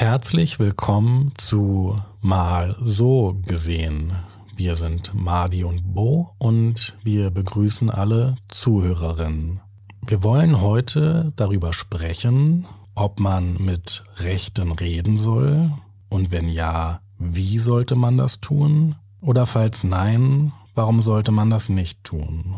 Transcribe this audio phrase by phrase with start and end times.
[0.00, 4.12] Herzlich willkommen zu Mal so gesehen.
[4.54, 9.60] Wir sind Madi und Bo und wir begrüßen alle Zuhörerinnen.
[10.06, 15.72] Wir wollen heute darüber sprechen, ob man mit Rechten reden soll
[16.10, 18.94] und wenn ja, wie sollte man das tun?
[19.20, 22.54] Oder falls nein, warum sollte man das nicht tun?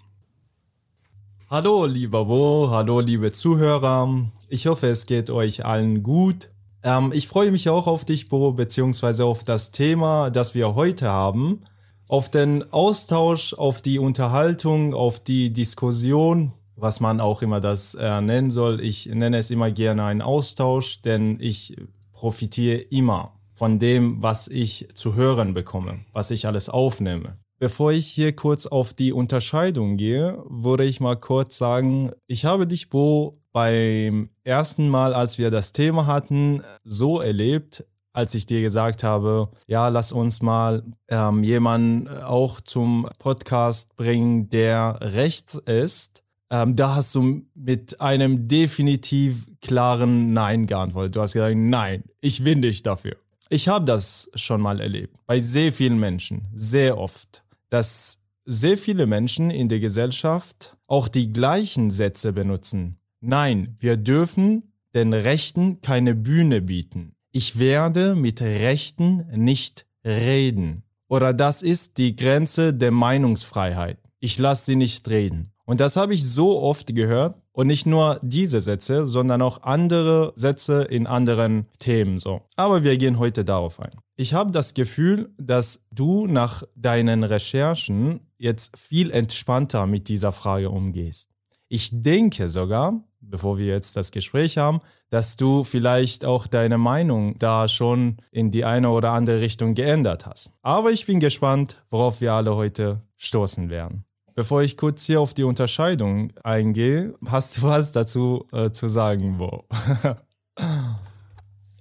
[1.49, 4.25] Hallo, lieber Wo, hallo, liebe Zuhörer.
[4.49, 6.49] Ich hoffe, es geht euch allen gut.
[6.83, 11.07] Ähm, ich freue mich auch auf dich, Bo, beziehungsweise auf das Thema, das wir heute
[11.07, 11.61] haben.
[12.09, 18.19] Auf den Austausch, auf die Unterhaltung, auf die Diskussion, was man auch immer das äh,
[18.19, 18.81] nennen soll.
[18.81, 21.77] Ich nenne es immer gerne einen Austausch, denn ich
[22.11, 27.39] profitiere immer von dem, was ich zu hören bekomme, was ich alles aufnehme.
[27.59, 32.67] Bevor ich hier kurz auf die Unterscheidung gehe, würde ich mal kurz sagen, ich habe
[32.67, 37.83] dich, Bo, beim ersten Mal, als wir das Thema hatten, so erlebt,
[38.13, 44.49] als ich dir gesagt habe, ja, lass uns mal ähm, jemanden auch zum Podcast bringen,
[44.49, 46.23] der rechts ist.
[46.49, 51.17] Ähm, da hast du mit einem definitiv klaren Nein geantwortet.
[51.17, 53.17] Du hast gesagt, nein, ich bin dich dafür.
[53.49, 59.05] Ich habe das schon mal erlebt, bei sehr vielen Menschen, sehr oft dass sehr viele
[59.05, 62.97] Menschen in der Gesellschaft auch die gleichen Sätze benutzen.
[63.21, 67.13] Nein, wir dürfen den Rechten keine Bühne bieten.
[67.31, 70.83] Ich werde mit Rechten nicht reden.
[71.07, 73.99] Oder das ist die Grenze der Meinungsfreiheit.
[74.19, 75.51] Ich lasse sie nicht reden.
[75.69, 77.39] Und das habe ich so oft gehört.
[77.51, 82.41] Und nicht nur diese Sätze, sondern auch andere Sätze in anderen Themen so.
[82.55, 83.91] Aber wir gehen heute darauf ein.
[84.15, 90.71] Ich habe das Gefühl, dass du nach deinen Recherchen jetzt viel entspannter mit dieser Frage
[90.71, 91.29] umgehst.
[91.67, 94.79] Ich denke sogar, bevor wir jetzt das Gespräch haben,
[95.11, 100.25] dass du vielleicht auch deine Meinung da schon in die eine oder andere Richtung geändert
[100.25, 100.51] hast.
[100.63, 104.05] Aber ich bin gespannt, worauf wir alle heute stoßen werden.
[104.39, 109.37] Bevor ich kurz hier auf die Unterscheidung eingehe, hast du was dazu äh, zu sagen,
[109.37, 109.65] Bo?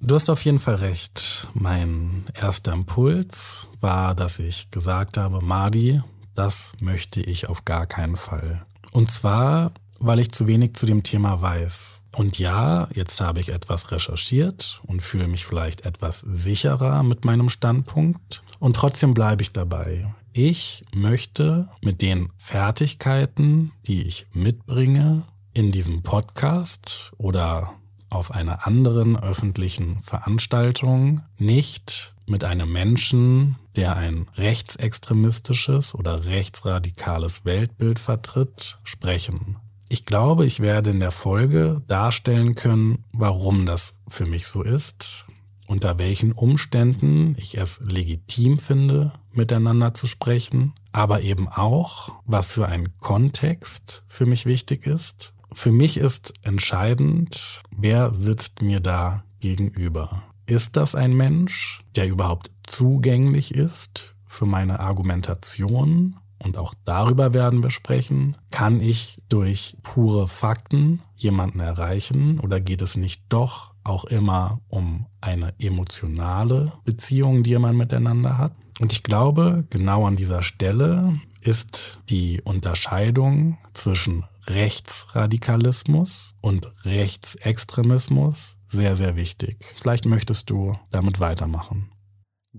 [0.01, 1.47] Du hast auf jeden Fall recht.
[1.55, 6.03] Mein erster Impuls war, dass ich gesagt habe, Madi,
[6.35, 8.67] das möchte ich auf gar keinen Fall.
[8.93, 9.71] Und zwar,
[10.01, 12.03] weil ich zu wenig zu dem Thema weiß.
[12.17, 17.51] Und ja, jetzt habe ich etwas recherchiert und fühle mich vielleicht etwas sicherer mit meinem
[17.51, 18.43] Standpunkt.
[18.59, 20.13] Und trotzdem bleibe ich dabei.
[20.41, 27.75] Ich möchte mit den Fertigkeiten, die ich mitbringe, in diesem Podcast oder
[28.09, 37.99] auf einer anderen öffentlichen Veranstaltung nicht mit einem Menschen, der ein rechtsextremistisches oder rechtsradikales Weltbild
[37.99, 39.57] vertritt, sprechen.
[39.89, 45.27] Ich glaube, ich werde in der Folge darstellen können, warum das für mich so ist,
[45.67, 52.67] unter welchen Umständen ich es legitim finde, miteinander zu sprechen, aber eben auch, was für
[52.67, 60.23] ein Kontext für mich wichtig ist für mich ist entscheidend, wer sitzt mir da gegenüber.
[60.47, 66.17] Ist das ein Mensch, der überhaupt zugänglich ist für meine Argumentation?
[66.43, 68.37] Und auch darüber werden wir sprechen.
[68.51, 75.07] Kann ich durch pure Fakten jemanden erreichen oder geht es nicht doch auch immer um
[75.21, 78.53] eine emotionale Beziehung, die man miteinander hat?
[78.81, 88.97] Und ich glaube, genau an dieser Stelle ist die Unterscheidung zwischen Rechtsradikalismus und Rechtsextremismus sehr,
[88.97, 89.75] sehr wichtig.
[89.81, 91.91] Vielleicht möchtest du damit weitermachen.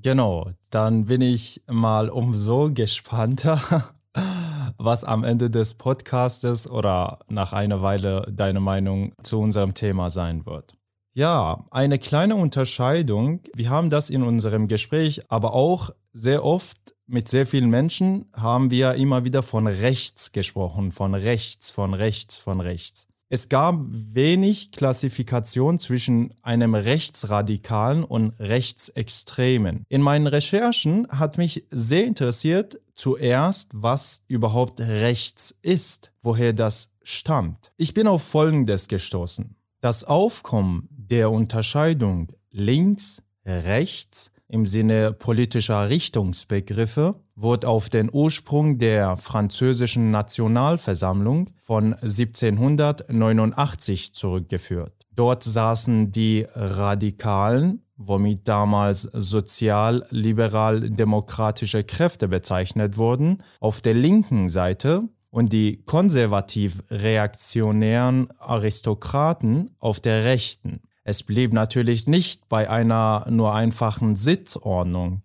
[0.01, 3.91] Genau, dann bin ich mal umso gespannter,
[4.77, 10.45] was am Ende des Podcastes oder nach einer Weile deine Meinung zu unserem Thema sein
[10.45, 10.73] wird.
[11.13, 13.41] Ja, eine kleine Unterscheidung.
[13.53, 16.77] Wir haben das in unserem Gespräch aber auch sehr oft
[17.09, 22.37] mit sehr vielen Menschen haben wir immer wieder von rechts gesprochen, von rechts, von rechts,
[22.37, 23.07] von rechts.
[23.31, 29.85] Es gab wenig Klassifikation zwischen einem Rechtsradikalen und Rechtsextremen.
[29.87, 37.71] In meinen Recherchen hat mich sehr interessiert zuerst, was überhaupt rechts ist, woher das stammt.
[37.77, 39.55] Ich bin auf Folgendes gestoßen.
[39.79, 49.15] Das Aufkommen der Unterscheidung links, rechts im Sinne politischer Richtungsbegriffe wird auf den Ursprung der
[49.15, 54.91] französischen Nationalversammlung von 1789 zurückgeführt.
[55.15, 65.53] Dort saßen die Radikalen, womit damals sozial-liberal-demokratische Kräfte bezeichnet wurden, auf der linken Seite und
[65.53, 70.81] die konservativ-reaktionären Aristokraten auf der rechten.
[71.09, 75.23] Es blieb natürlich nicht bei einer nur einfachen Sitzordnung.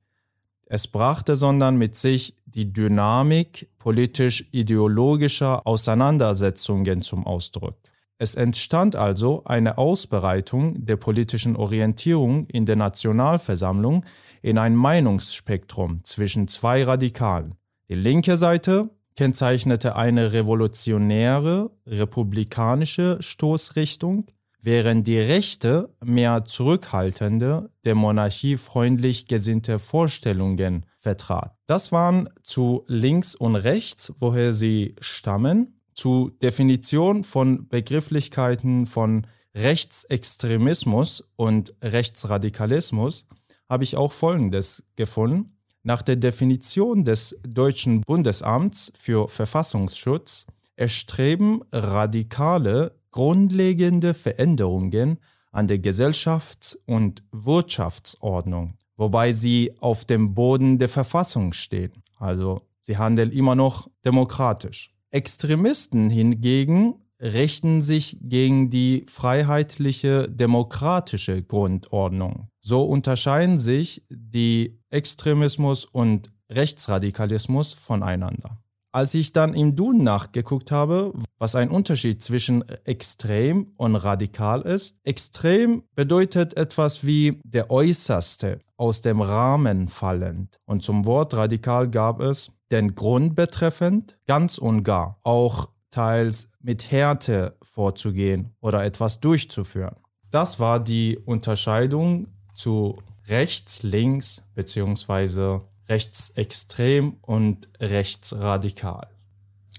[0.64, 7.76] Es brachte sondern mit sich die Dynamik politisch-ideologischer Auseinandersetzungen zum Ausdruck.
[8.16, 14.06] Es entstand also eine Ausbreitung der politischen Orientierung in der Nationalversammlung
[14.40, 17.56] in ein Meinungsspektrum zwischen zwei Radikalen.
[17.90, 24.28] Die linke Seite kennzeichnete eine revolutionäre, republikanische Stoßrichtung,
[24.64, 31.54] während die Rechte mehr zurückhaltende, der Monarchie freundlich gesinnte Vorstellungen vertrat.
[31.66, 41.28] Das waren zu links und rechts, woher sie stammen, zu Definition von Begrifflichkeiten von Rechtsextremismus
[41.36, 43.26] und Rechtsradikalismus
[43.68, 45.56] habe ich auch Folgendes gefunden.
[45.82, 55.20] Nach der Definition des Deutschen Bundesamts für Verfassungsschutz erstreben radikale, grundlegende Veränderungen
[55.52, 61.92] an der Gesellschafts- und Wirtschaftsordnung, wobei sie auf dem Boden der Verfassung stehen.
[62.18, 64.90] Also sie handeln immer noch demokratisch.
[65.12, 72.48] Extremisten hingegen richten sich gegen die freiheitliche demokratische Grundordnung.
[72.58, 78.63] So unterscheiden sich die Extremismus und Rechtsradikalismus voneinander.
[78.94, 84.98] Als ich dann im Duden nachgeguckt habe, was ein Unterschied zwischen extrem und radikal ist,
[85.02, 90.60] extrem bedeutet etwas wie der äußerste, aus dem Rahmen fallend.
[90.64, 96.92] Und zum Wort radikal gab es den Grund betreffend ganz und gar, auch teils mit
[96.92, 99.96] Härte vorzugehen oder etwas durchzuführen.
[100.30, 102.96] Das war die Unterscheidung zu
[103.26, 105.62] rechts, links bzw.
[105.88, 109.08] rechtsextrem und rechtsradikal.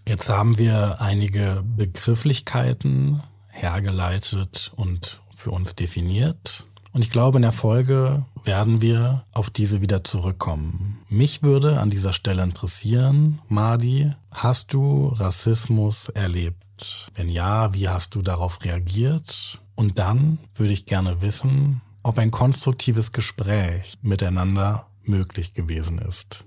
[0.07, 6.67] Jetzt haben wir einige Begrifflichkeiten hergeleitet und für uns definiert.
[6.93, 10.99] Und ich glaube, in der Folge werden wir auf diese wieder zurückkommen.
[11.09, 17.09] Mich würde an dieser Stelle interessieren, Madi, hast du Rassismus erlebt?
[17.15, 19.59] Wenn ja, wie hast du darauf reagiert?
[19.75, 26.45] Und dann würde ich gerne wissen, ob ein konstruktives Gespräch miteinander möglich gewesen ist.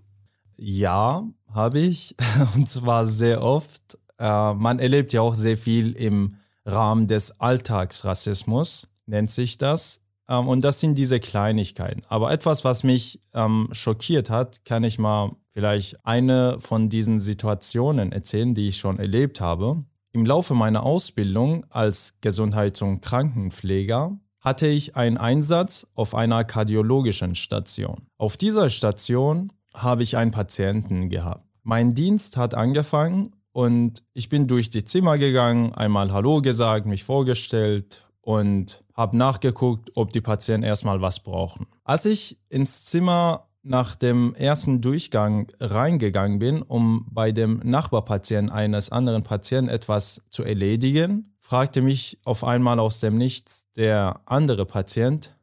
[0.56, 2.16] Ja, habe ich.
[2.54, 3.98] Und zwar sehr oft.
[4.18, 10.00] Äh, man erlebt ja auch sehr viel im Rahmen des Alltagsrassismus, nennt sich das.
[10.28, 12.02] Ähm, und das sind diese Kleinigkeiten.
[12.08, 18.12] Aber etwas, was mich ähm, schockiert hat, kann ich mal vielleicht eine von diesen Situationen
[18.12, 19.84] erzählen, die ich schon erlebt habe.
[20.12, 27.34] Im Laufe meiner Ausbildung als Gesundheits- und Krankenpfleger hatte ich einen Einsatz auf einer kardiologischen
[27.34, 28.06] Station.
[28.16, 31.44] Auf dieser Station habe ich einen Patienten gehabt.
[31.64, 37.04] Mein Dienst hat angefangen und ich bin durch die Zimmer gegangen, einmal Hallo gesagt, mich
[37.04, 41.66] vorgestellt und habe nachgeguckt, ob die Patienten erstmal was brauchen.
[41.84, 48.90] Als ich ins Zimmer nach dem ersten Durchgang reingegangen bin, um bei dem Nachbarpatienten eines
[48.90, 55.34] anderen Patienten etwas zu erledigen, fragte mich auf einmal aus dem Nichts der andere Patient,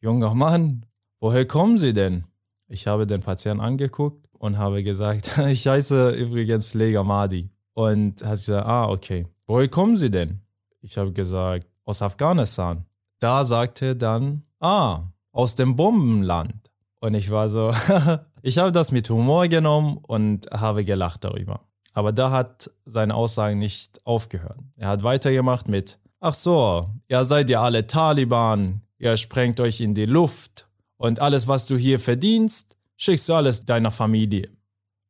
[0.00, 0.86] junger Mann,
[1.20, 2.24] woher kommen Sie denn?
[2.66, 7.50] Ich habe den Patienten angeguckt und habe gesagt, ich heiße übrigens Pfleger Madi.
[7.74, 9.26] Und hat gesagt, ah, okay.
[9.46, 10.40] Woher kommen Sie denn?
[10.80, 12.86] Ich habe gesagt, aus Afghanistan.
[13.18, 16.70] Da sagte er dann, ah, aus dem Bombenland.
[17.00, 17.70] Und ich war so,
[18.42, 21.60] ich habe das mit Humor genommen und habe gelacht darüber.
[21.92, 24.58] Aber da hat seine Aussage nicht aufgehört.
[24.76, 29.94] Er hat weitergemacht mit, ach so, ihr seid ja alle Taliban, ihr sprengt euch in
[29.94, 34.50] die Luft und alles, was du hier verdienst, schickst du alles deiner Familie.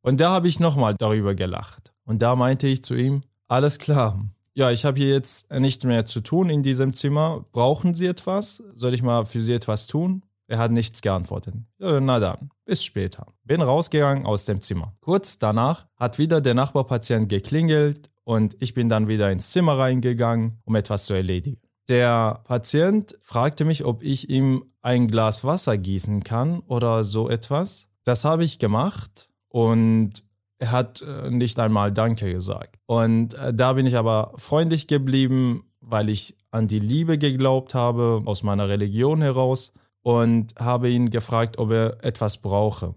[0.02, 1.92] Und da habe ich nochmal darüber gelacht.
[2.04, 6.06] Und da meinte ich zu ihm, alles klar, ja, ich habe hier jetzt nichts mehr
[6.06, 7.44] zu tun in diesem Zimmer.
[7.52, 8.62] Brauchen Sie etwas?
[8.74, 10.22] Soll ich mal für Sie etwas tun?
[10.50, 11.54] Er hat nichts geantwortet.
[11.78, 13.24] Na dann, bis später.
[13.44, 14.96] Bin rausgegangen aus dem Zimmer.
[15.00, 20.58] Kurz danach hat wieder der Nachbarpatient geklingelt und ich bin dann wieder ins Zimmer reingegangen,
[20.64, 21.60] um etwas zu erledigen.
[21.88, 27.86] Der Patient fragte mich, ob ich ihm ein Glas Wasser gießen kann oder so etwas.
[28.02, 30.24] Das habe ich gemacht und
[30.58, 32.74] er hat äh, nicht einmal Danke gesagt.
[32.86, 38.22] Und äh, da bin ich aber freundlich geblieben, weil ich an die Liebe geglaubt habe,
[38.24, 42.94] aus meiner Religion heraus, und habe ihn gefragt, ob er etwas brauche.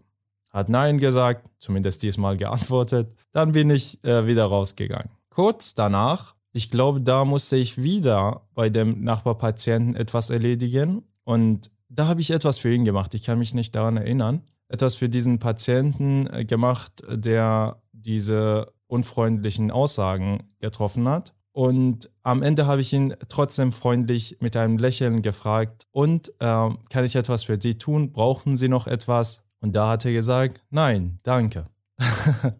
[0.49, 3.15] Hat Nein gesagt, zumindest diesmal geantwortet.
[3.31, 5.09] Dann bin ich äh, wieder rausgegangen.
[5.29, 12.07] Kurz danach, ich glaube, da musste ich wieder bei dem Nachbarpatienten etwas erledigen und da
[12.07, 13.13] habe ich etwas für ihn gemacht.
[13.13, 14.43] Ich kann mich nicht daran erinnern
[14.73, 21.33] etwas für diesen Patienten äh, gemacht, der diese unfreundlichen Aussagen getroffen hat.
[21.53, 27.05] Und am Ende habe ich ihn trotzdem freundlich mit einem Lächeln gefragt, und äh, kann
[27.05, 28.11] ich etwas für Sie tun?
[28.11, 29.43] Brauchen Sie noch etwas?
[29.61, 31.69] Und da hat er gesagt, nein, danke.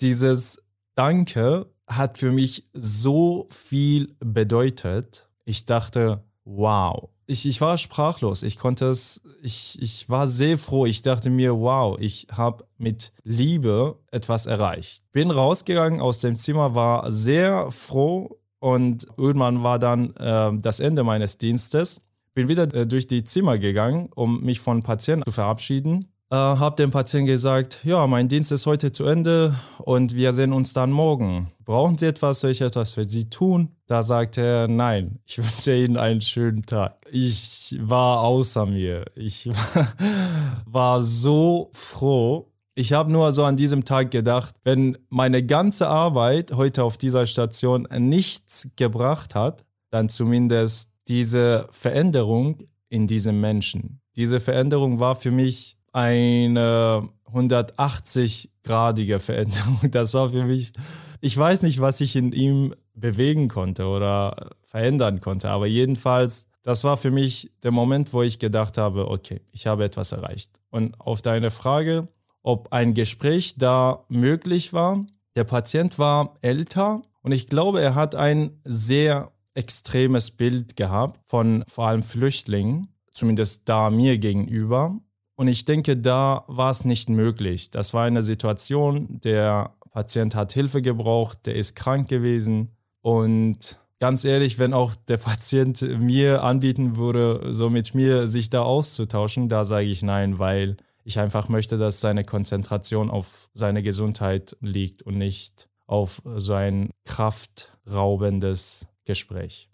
[0.00, 0.62] Dieses
[0.94, 5.28] Danke hat für mich so viel bedeutet.
[5.44, 8.42] Ich dachte, wow, ich, ich war sprachlos.
[8.42, 10.86] Ich konnte es, ich, ich war sehr froh.
[10.86, 15.02] Ich dachte mir, wow, ich habe mit Liebe etwas erreicht.
[15.12, 21.04] Bin rausgegangen aus dem Zimmer, war sehr froh und irgendwann war dann äh, das Ende
[21.04, 22.02] meines Dienstes.
[22.34, 26.13] Bin wieder äh, durch die Zimmer gegangen, um mich von Patienten zu verabschieden.
[26.34, 30.52] Äh, habe dem Patienten gesagt, ja, mein Dienst ist heute zu Ende und wir sehen
[30.52, 31.52] uns dann morgen.
[31.64, 32.40] Brauchen Sie etwas?
[32.40, 33.68] Soll ich etwas für Sie tun?
[33.86, 37.06] Da sagte er, nein, ich wünsche Ihnen einen schönen Tag.
[37.12, 39.04] Ich war außer mir.
[39.14, 39.48] Ich
[40.66, 42.50] war so froh.
[42.74, 47.26] Ich habe nur so an diesem Tag gedacht, wenn meine ganze Arbeit heute auf dieser
[47.26, 54.00] Station nichts gebracht hat, dann zumindest diese Veränderung in diesem Menschen.
[54.16, 59.78] Diese Veränderung war für mich eine 180-gradige Veränderung.
[59.90, 60.72] Das war für mich,
[61.20, 66.84] ich weiß nicht, was ich in ihm bewegen konnte oder verändern konnte, aber jedenfalls, das
[66.84, 70.50] war für mich der Moment, wo ich gedacht habe, okay, ich habe etwas erreicht.
[70.70, 72.08] Und auf deine Frage,
[72.42, 75.04] ob ein Gespräch da möglich war,
[75.36, 81.64] der Patient war älter und ich glaube, er hat ein sehr extremes Bild gehabt von
[81.68, 84.98] vor allem Flüchtlingen, zumindest da mir gegenüber.
[85.36, 87.70] Und ich denke, da war es nicht möglich.
[87.70, 92.76] Das war eine Situation, der Patient hat Hilfe gebraucht, der ist krank gewesen.
[93.00, 98.62] Und ganz ehrlich, wenn auch der Patient mir anbieten würde, so mit mir sich da
[98.62, 104.56] auszutauschen, da sage ich nein, weil ich einfach möchte, dass seine Konzentration auf seine Gesundheit
[104.60, 109.68] liegt und nicht auf so ein kraftraubendes Gespräch.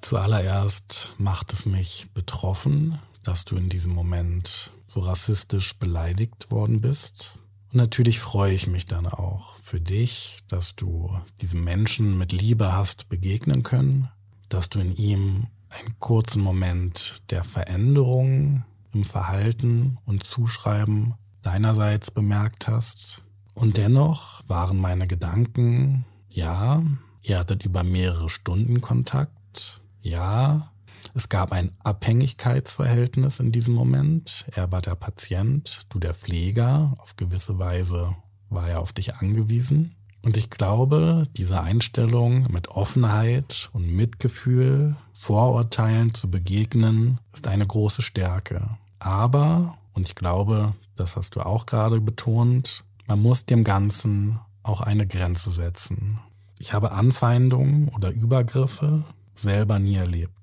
[0.00, 7.38] Zuallererst macht es mich betroffen, dass du in diesem Moment so rassistisch beleidigt worden bist.
[7.70, 12.72] Und natürlich freue ich mich dann auch für dich, dass du diesem Menschen mit Liebe
[12.72, 14.08] hast begegnen können,
[14.48, 22.66] dass du in ihm einen kurzen Moment der Veränderung im Verhalten und Zuschreiben deinerseits bemerkt
[22.66, 23.24] hast.
[23.52, 26.82] Und dennoch waren meine Gedanken, ja,
[27.22, 30.72] ihr hattet über mehrere Stunden Kontakt, ja,
[31.14, 34.46] es gab ein Abhängigkeitsverhältnis in diesem Moment.
[34.52, 36.94] Er war der Patient, du der Pfleger.
[36.98, 38.14] Auf gewisse Weise
[38.50, 39.94] war er auf dich angewiesen.
[40.22, 48.02] Und ich glaube, diese Einstellung mit Offenheit und Mitgefühl, Vorurteilen zu begegnen, ist eine große
[48.02, 48.68] Stärke.
[48.98, 54.80] Aber, und ich glaube, das hast du auch gerade betont, man muss dem Ganzen auch
[54.80, 56.18] eine Grenze setzen.
[56.58, 60.37] Ich habe Anfeindungen oder Übergriffe selber nie erlebt.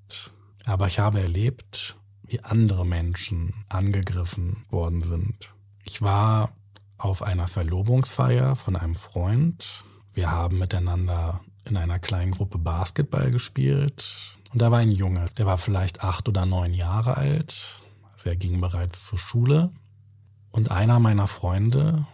[0.65, 5.53] Aber ich habe erlebt, wie andere Menschen angegriffen worden sind.
[5.83, 6.53] Ich war
[6.97, 9.83] auf einer Verlobungsfeier von einem Freund.
[10.13, 14.37] Wir haben miteinander in einer kleinen Gruppe Basketball gespielt.
[14.51, 17.83] Und da war ein Junge, der war vielleicht acht oder neun Jahre alt.
[18.13, 19.71] Also er ging bereits zur Schule.
[20.51, 22.07] Und einer meiner Freunde,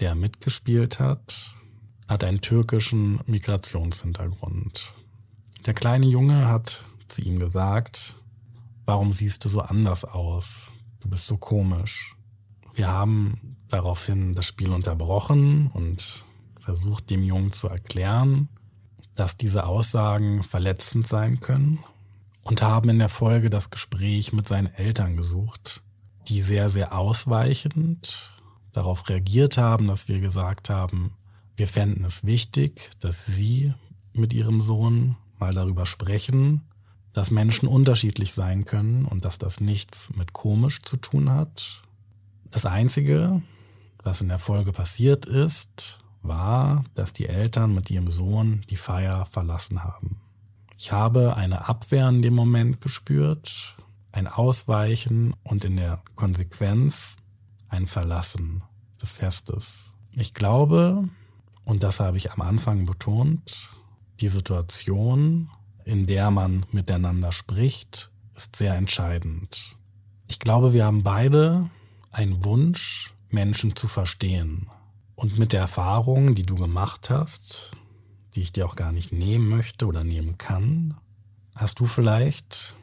[0.00, 1.54] der mitgespielt hat,
[2.08, 4.94] hat einen türkischen Migrationshintergrund.
[5.66, 8.16] Der kleine Junge hat zu ihm gesagt,
[8.84, 10.72] warum siehst du so anders aus?
[11.00, 12.16] Du bist so komisch.
[12.74, 16.26] Wir haben daraufhin das Spiel unterbrochen und
[16.60, 18.48] versucht dem Jungen zu erklären,
[19.14, 21.80] dass diese Aussagen verletzend sein können
[22.44, 25.82] und haben in der Folge das Gespräch mit seinen Eltern gesucht,
[26.28, 28.32] die sehr, sehr ausweichend
[28.72, 31.12] darauf reagiert haben, dass wir gesagt haben,
[31.56, 33.74] wir fänden es wichtig, dass sie
[34.14, 36.62] mit ihrem Sohn mal darüber sprechen,
[37.12, 41.82] dass Menschen unterschiedlich sein können und dass das nichts mit komisch zu tun hat.
[42.50, 43.42] Das Einzige,
[44.02, 49.26] was in der Folge passiert ist, war, dass die Eltern mit ihrem Sohn die Feier
[49.26, 50.20] verlassen haben.
[50.78, 53.76] Ich habe eine Abwehr in dem Moment gespürt,
[54.12, 57.16] ein Ausweichen und in der Konsequenz
[57.68, 58.62] ein Verlassen
[59.00, 59.94] des Festes.
[60.16, 61.08] Ich glaube,
[61.64, 63.70] und das habe ich am Anfang betont,
[64.20, 65.50] die Situation
[65.84, 69.76] in der man miteinander spricht, ist sehr entscheidend.
[70.28, 71.68] Ich glaube, wir haben beide
[72.12, 74.68] einen Wunsch, Menschen zu verstehen.
[75.14, 77.72] Und mit der Erfahrung, die du gemacht hast,
[78.34, 80.96] die ich dir auch gar nicht nehmen möchte oder nehmen kann,
[81.54, 82.74] hast du vielleicht,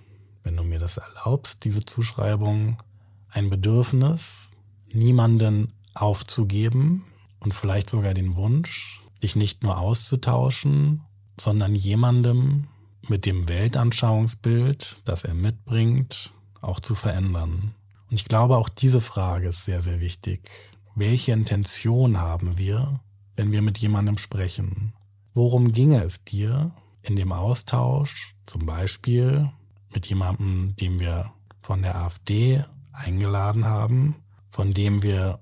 [0.44, 2.82] wenn du mir das erlaubst, diese Zuschreibung,
[3.30, 4.52] ein Bedürfnis,
[4.92, 7.06] niemanden aufzugeben
[7.40, 11.02] und vielleicht sogar den Wunsch, dich nicht nur auszutauschen,
[11.40, 12.68] sondern jemandem
[13.08, 16.32] mit dem Weltanschauungsbild, das er mitbringt,
[16.62, 17.74] auch zu verändern.
[18.10, 20.50] Und ich glaube, auch diese Frage ist sehr, sehr wichtig.
[20.96, 23.00] Welche Intention haben wir,
[23.36, 24.94] wenn wir mit jemandem sprechen?
[25.34, 26.72] Worum ginge es dir
[27.04, 29.50] in dem Austausch, zum Beispiel
[29.94, 31.32] mit jemandem, den wir
[31.62, 34.16] von der AfD eingeladen haben,
[34.50, 35.40] von dem wir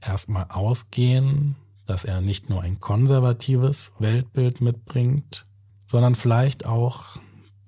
[0.00, 5.45] erstmal ausgehen, dass er nicht nur ein konservatives Weltbild mitbringt,
[5.86, 7.18] sondern vielleicht auch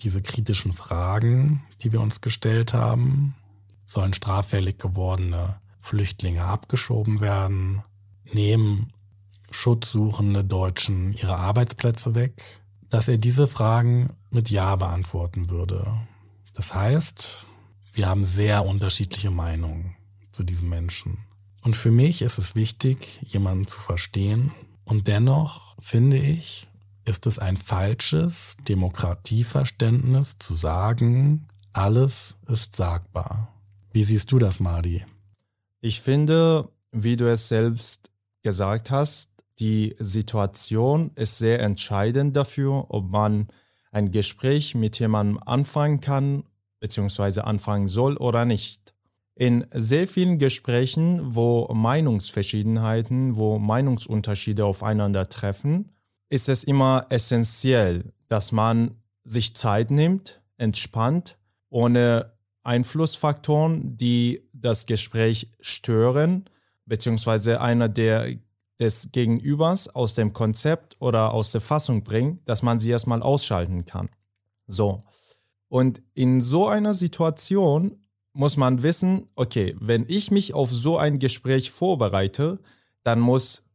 [0.03, 3.35] diese kritischen Fragen, die wir uns gestellt haben.
[3.87, 7.83] Sollen straffällig gewordene Flüchtlinge abgeschoben werden?
[8.33, 8.93] Nehmen
[9.51, 12.63] schutzsuchende Deutschen ihre Arbeitsplätze weg?
[12.91, 15.87] Dass er diese Fragen mit Ja beantworten würde.
[16.55, 17.47] Das heißt,
[17.93, 19.97] wir haben sehr unterschiedliche Meinungen
[20.33, 21.19] zu diesem Menschen.
[21.63, 24.53] Und für mich ist es wichtig, jemanden zu verstehen.
[24.85, 26.68] Und dennoch finde ich,
[27.09, 33.55] ist es ein falsches Demokratieverständnis zu sagen, alles ist sagbar.
[33.93, 35.05] Wie siehst du das, Madi?
[35.81, 38.11] Ich finde, wie du es selbst
[38.43, 43.49] gesagt hast, die Situation ist sehr entscheidend dafür, ob man
[43.91, 46.45] ein Gespräch mit jemandem anfangen kann
[46.81, 47.41] bzw.
[47.41, 48.95] anfangen soll oder nicht.
[49.35, 55.91] In sehr vielen Gesprächen, wo Meinungsverschiedenheiten, wo Meinungsunterschiede aufeinandertreffen,
[56.29, 61.39] ist es immer essentiell, dass man sich Zeit nimmt, entspannt,
[61.71, 66.45] ohne Einflussfaktoren, die das Gespräch stören,
[66.85, 68.37] beziehungsweise einer der
[68.79, 73.85] des Gegenübers aus dem Konzept oder aus der Fassung bringt, dass man sie erstmal ausschalten
[73.87, 74.09] kann.
[74.67, 75.03] So.
[75.69, 77.99] Und in so einer Situation
[78.33, 82.61] muss man wissen, okay, wenn ich mich auf so ein Gespräch vorbereite,
[83.03, 83.68] dann muss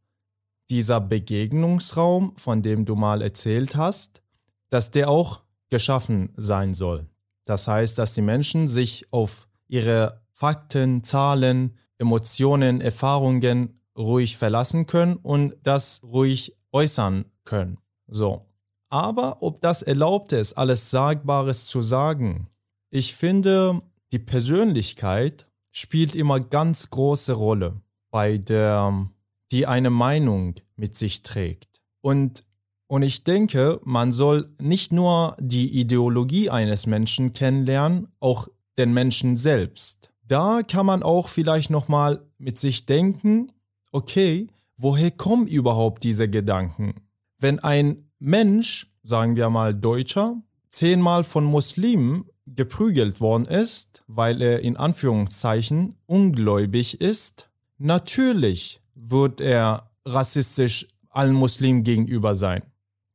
[0.70, 4.22] dieser Begegnungsraum, von dem du mal erzählt hast,
[4.70, 7.06] dass der auch geschaffen sein soll.
[7.44, 15.16] Das heißt, dass die Menschen sich auf ihre Fakten, Zahlen, Emotionen, Erfahrungen ruhig verlassen können
[15.16, 17.78] und das ruhig äußern können.
[18.06, 18.46] So.
[18.88, 22.48] Aber ob das erlaubt ist, alles Sagbares zu sagen,
[22.90, 29.08] ich finde, die Persönlichkeit spielt immer ganz große Rolle bei der,
[29.54, 31.80] die eine Meinung mit sich trägt.
[32.00, 32.42] Und,
[32.88, 39.36] und ich denke, man soll nicht nur die Ideologie eines Menschen kennenlernen, auch den Menschen
[39.36, 40.10] selbst.
[40.26, 43.52] Da kann man auch vielleicht nochmal mit sich denken,
[43.92, 46.94] okay, woher kommen überhaupt diese Gedanken?
[47.38, 54.60] Wenn ein Mensch, sagen wir mal Deutscher, zehnmal von Muslimen geprügelt worden ist, weil er
[54.60, 62.62] in Anführungszeichen ungläubig ist, natürlich wird er rassistisch allen Muslimen gegenüber sein.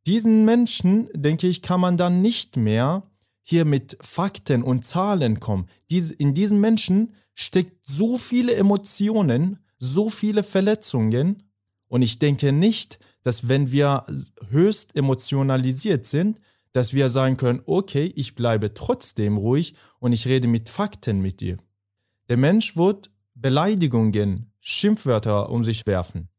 [0.06, 3.04] Diesen Menschen, denke ich, kann man dann nicht mehr
[3.44, 5.68] hier mit Fakten und Zahlen kommen.
[5.90, 11.44] in diesen Menschen steckt so viele Emotionen, so viele Verletzungen
[11.88, 14.06] und ich denke nicht, dass wenn wir
[14.50, 16.40] höchst emotionalisiert sind,
[16.72, 21.42] dass wir sagen können, okay, ich bleibe trotzdem ruhig und ich rede mit Fakten mit
[21.42, 21.58] dir.
[22.30, 26.30] Der Mensch wird Beleidigungen, Schimpfwörter um sich werfen.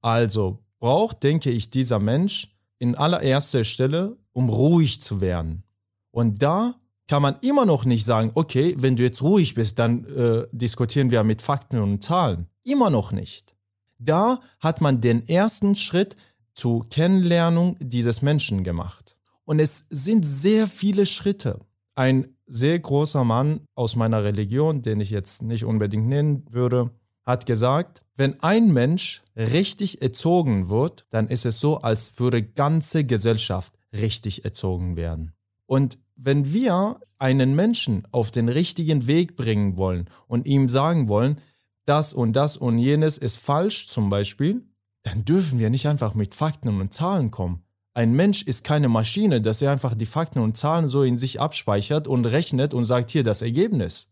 [0.00, 5.64] Also braucht, denke ich, dieser Mensch in allererster Stelle, um ruhig zu werden.
[6.10, 6.74] Und da
[7.08, 11.10] kann man immer noch nicht sagen, okay, wenn du jetzt ruhig bist, dann äh, diskutieren
[11.10, 12.46] wir mit Fakten und Zahlen.
[12.64, 13.54] Immer noch nicht.
[13.98, 16.16] Da hat man den ersten Schritt
[16.52, 19.16] zur Kennenlernung dieses Menschen gemacht.
[19.44, 21.60] Und es sind sehr viele Schritte.
[21.94, 26.90] Ein sehr großer Mann aus meiner Religion, den ich jetzt nicht unbedingt nennen würde,
[27.26, 33.04] hat gesagt, wenn ein Mensch richtig erzogen wird, dann ist es so, als würde ganze
[33.04, 35.32] Gesellschaft richtig erzogen werden.
[35.66, 41.40] Und wenn wir einen Menschen auf den richtigen Weg bringen wollen und ihm sagen wollen,
[41.84, 44.64] das und das und jenes ist falsch zum Beispiel,
[45.02, 47.62] dann dürfen wir nicht einfach mit Fakten und Zahlen kommen.
[47.94, 51.40] Ein Mensch ist keine Maschine, dass er einfach die Fakten und Zahlen so in sich
[51.40, 54.10] abspeichert und rechnet und sagt hier das Ergebnis.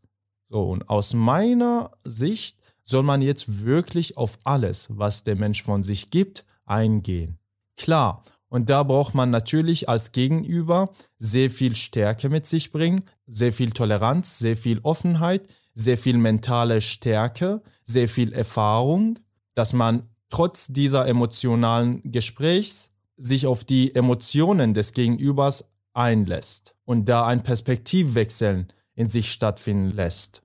[0.49, 5.83] So, und aus meiner Sicht soll man jetzt wirklich auf alles, was der Mensch von
[5.83, 7.39] sich gibt, eingehen.
[7.77, 13.53] Klar, und da braucht man natürlich als Gegenüber sehr viel Stärke mit sich bringen, sehr
[13.53, 19.19] viel Toleranz, sehr viel Offenheit, sehr viel mentale Stärke, sehr viel Erfahrung,
[19.55, 27.27] dass man trotz dieser emotionalen Gesprächs sich auf die Emotionen des Gegenübers einlässt und da
[27.27, 30.44] ein Perspektivwechsel in sich stattfinden lässt.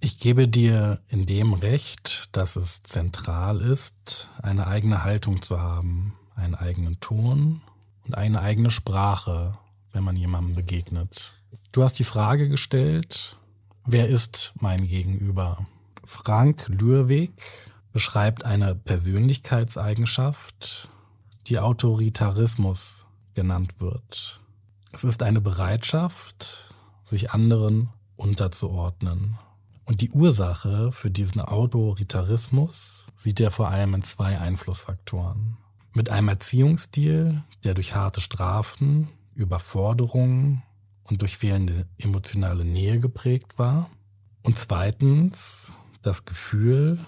[0.00, 6.14] Ich gebe dir in dem recht, dass es zentral ist, eine eigene Haltung zu haben,
[6.34, 7.62] einen eigenen Ton
[8.04, 9.58] und eine eigene Sprache,
[9.92, 11.32] wenn man jemandem begegnet.
[11.72, 13.38] Du hast die Frage gestellt,
[13.88, 15.64] Wer ist mein Gegenüber?
[16.02, 17.40] Frank Lürweg
[17.92, 20.88] beschreibt eine Persönlichkeitseigenschaft,
[21.46, 24.40] die Autoritarismus genannt wird.
[24.90, 29.38] Es ist eine Bereitschaft, sich anderen unterzuordnen.
[29.86, 35.56] Und die Ursache für diesen Autoritarismus sieht er vor allem in zwei Einflussfaktoren.
[35.94, 40.62] Mit einem Erziehungsstil, der durch harte Strafen, Überforderungen
[41.04, 43.88] und durch fehlende emotionale Nähe geprägt war.
[44.42, 45.72] Und zweitens,
[46.02, 46.98] das Gefühl,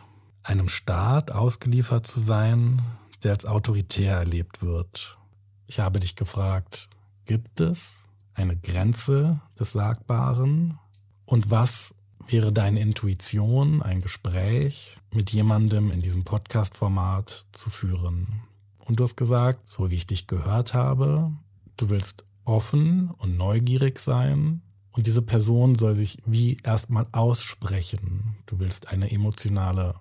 [0.45, 2.81] einem Staat ausgeliefert zu sein,
[3.25, 5.19] der als autoritär erlebt wird.
[5.67, 6.89] Ich habe dich gefragt,
[7.25, 10.79] gibt es eine Grenze des Sagbaren?
[11.25, 11.95] Und was
[12.29, 18.43] wäre deine Intuition, ein Gespräch mit jemandem in diesem Podcast-Format zu führen?
[18.81, 21.33] Und du hast gesagt, so wie ich dich gehört habe,
[21.77, 24.63] du willst offen und neugierig sein
[24.93, 28.37] und diese Person soll sich wie erstmal aussprechen.
[28.47, 29.95] Du willst eine emotionale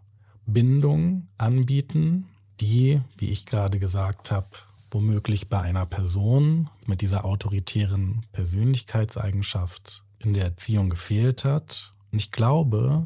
[0.45, 2.27] Bindung anbieten,
[2.59, 4.47] die, wie ich gerade gesagt habe,
[4.91, 11.93] womöglich bei einer Person mit dieser autoritären Persönlichkeitseigenschaft in der Erziehung gefehlt hat.
[12.17, 13.05] Und ich glaube,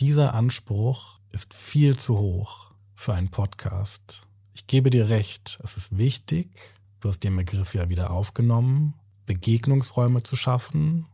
[0.00, 4.28] dieser Anspruch ist viel zu hoch für einen Podcast.
[4.52, 6.50] Ich gebe dir recht, es ist wichtig,
[7.00, 8.92] du hast den Begriff ja wieder aufgenommen,
[9.24, 11.06] Begegnungsräume zu schaffen.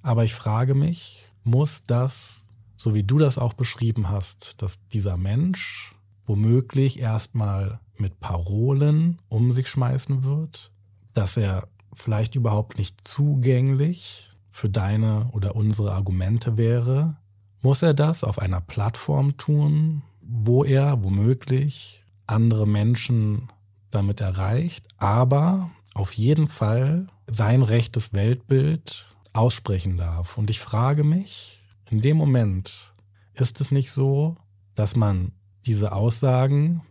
[0.00, 2.46] Aber ich frage mich, muss das,
[2.78, 9.52] so wie du das auch beschrieben hast, dass dieser Mensch womöglich erstmal mit Parolen um
[9.52, 10.72] sich schmeißen wird,
[11.12, 14.27] dass er vielleicht überhaupt nicht zugänglich
[14.58, 17.16] für deine oder unsere Argumente wäre,
[17.62, 23.52] muss er das auf einer Plattform tun, wo er womöglich andere Menschen
[23.90, 30.36] damit erreicht, aber auf jeden Fall sein rechtes Weltbild aussprechen darf.
[30.36, 32.92] Und ich frage mich, in dem Moment
[33.34, 34.36] ist es nicht so,
[34.74, 35.30] dass man
[35.66, 36.82] diese Aussagen,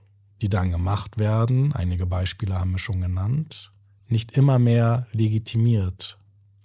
[0.41, 3.73] die dann gemacht werden, einige Beispiele haben wir schon genannt,
[4.07, 6.17] nicht immer mehr legitimiert.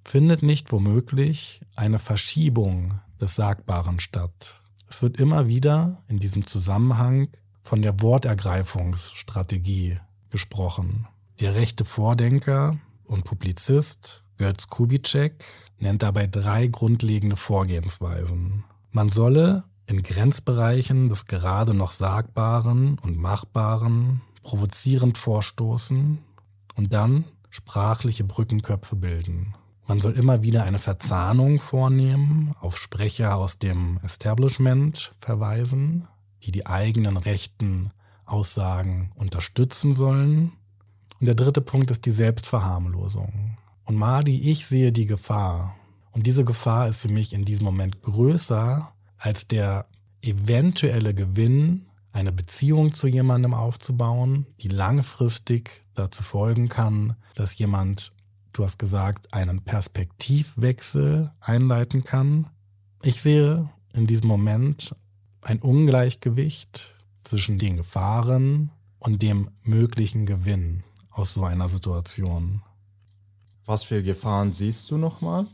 [0.05, 4.63] Findet nicht womöglich eine Verschiebung des Sagbaren statt.
[4.89, 7.29] Es wird immer wieder in diesem Zusammenhang
[7.63, 9.99] von der Wortergreifungsstrategie
[10.31, 11.07] gesprochen.
[11.41, 15.45] Der rechte Vordenker und Publizist Götz Kubitschek
[15.79, 18.65] nennt dabei drei grundlegende Vorgehensweisen.
[18.91, 26.19] Man solle in Grenzbereichen des gerade noch Sagbaren und Machbaren provozierend vorstoßen
[26.75, 29.55] und dann sprachliche Brückenköpfe bilden.
[29.87, 36.07] Man soll immer wieder eine Verzahnung vornehmen, auf Sprecher aus dem Establishment verweisen,
[36.45, 37.91] die die eigenen rechten
[38.25, 40.53] Aussagen unterstützen sollen.
[41.21, 43.59] Und der dritte Punkt ist die Selbstverharmlosung.
[43.85, 45.77] Und Madi, ich sehe die Gefahr.
[46.13, 49.87] Und diese Gefahr ist für mich in diesem Moment größer als der
[50.21, 58.13] eventuelle Gewinn, eine Beziehung zu jemandem aufzubauen, die langfristig dazu folgen kann, dass jemand,
[58.53, 62.49] du hast gesagt, einen Perspektivwechsel einleiten kann.
[63.03, 64.95] Ich sehe in diesem Moment
[65.41, 72.63] ein Ungleichgewicht zwischen den Gefahren und dem möglichen Gewinn aus so einer Situation.
[73.65, 75.47] Was für Gefahren siehst du nochmal?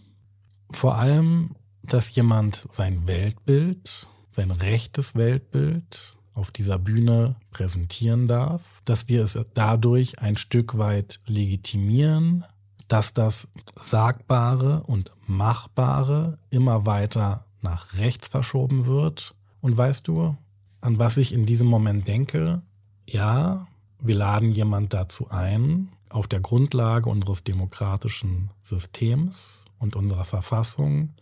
[0.70, 9.08] Vor allem, dass jemand sein Weltbild, sein rechtes Weltbild auf dieser Bühne präsentieren darf, dass
[9.08, 12.44] wir es dadurch ein Stück weit legitimieren,
[12.88, 13.48] dass das
[13.80, 19.34] Sagbare und Machbare immer weiter nach rechts verschoben wird.
[19.60, 20.36] Und weißt du,
[20.80, 22.62] an was ich in diesem Moment denke?
[23.06, 23.66] Ja,
[24.00, 31.14] wir laden jemand dazu ein, auf der Grundlage unseres demokratischen Systems und unserer Verfassung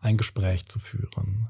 [0.00, 1.48] ein Gespräch zu führen.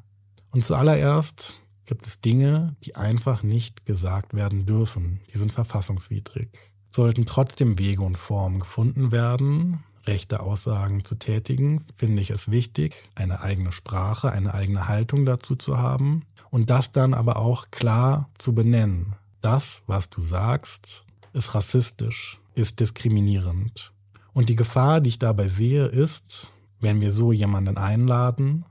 [0.50, 5.20] Und zuallererst gibt es Dinge, die einfach nicht gesagt werden dürfen.
[5.32, 6.71] Die sind verfassungswidrig.
[6.94, 13.08] Sollten trotzdem Wege und Formen gefunden werden, rechte Aussagen zu tätigen, finde ich es wichtig,
[13.14, 18.28] eine eigene Sprache, eine eigene Haltung dazu zu haben und das dann aber auch klar
[18.36, 19.16] zu benennen.
[19.40, 23.92] Das, was du sagst, ist rassistisch, ist diskriminierend.
[24.34, 26.48] Und die Gefahr, die ich dabei sehe, ist,
[26.80, 28.66] wenn wir so jemanden einladen,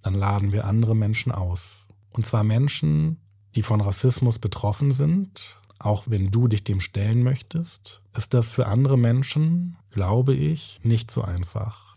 [0.00, 1.86] dann laden wir andere Menschen aus.
[2.14, 3.18] Und zwar Menschen,
[3.54, 5.58] die von Rassismus betroffen sind.
[5.78, 11.10] Auch wenn du dich dem stellen möchtest, ist das für andere Menschen, glaube ich, nicht
[11.10, 11.96] so einfach.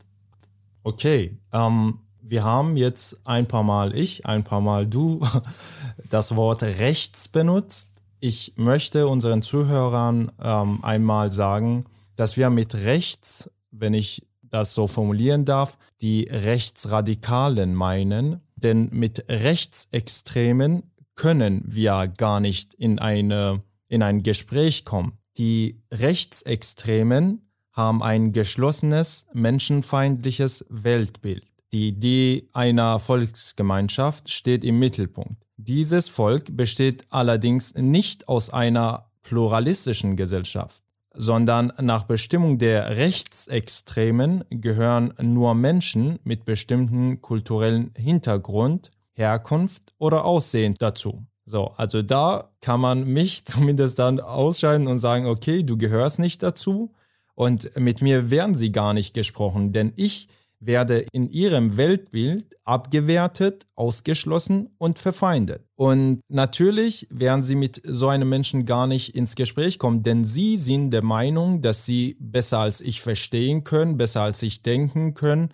[0.83, 5.21] Okay, ähm, wir haben jetzt ein paar Mal ich, ein paar Mal du
[6.09, 7.91] das Wort rechts benutzt.
[8.19, 14.85] Ich möchte unseren Zuhörern ähm, einmal sagen, dass wir mit rechts, wenn ich das so
[14.85, 18.41] formulieren darf, die Rechtsradikalen meinen.
[18.55, 20.83] Denn mit Rechtsextremen
[21.15, 25.19] können wir gar nicht in, eine, in ein Gespräch kommen.
[25.37, 31.45] Die Rechtsextremen haben ein geschlossenes, menschenfeindliches Weltbild.
[31.73, 35.45] Die Idee einer Volksgemeinschaft steht im Mittelpunkt.
[35.57, 45.13] Dieses Volk besteht allerdings nicht aus einer pluralistischen Gesellschaft sondern nach Bestimmung der Rechtsextremen gehören
[45.21, 51.25] nur Menschen mit bestimmten kulturellen Hintergrund, Herkunft oder Aussehen dazu.
[51.51, 56.41] So, also da kann man mich zumindest dann ausscheiden und sagen, okay, du gehörst nicht
[56.41, 56.91] dazu
[57.35, 60.29] und mit mir werden sie gar nicht gesprochen, denn ich
[60.61, 65.63] werde in ihrem Weltbild abgewertet, ausgeschlossen und verfeindet.
[65.75, 70.55] Und natürlich werden sie mit so einem Menschen gar nicht ins Gespräch kommen, denn sie
[70.55, 75.49] sind der Meinung, dass sie besser als ich verstehen können, besser als ich denken können,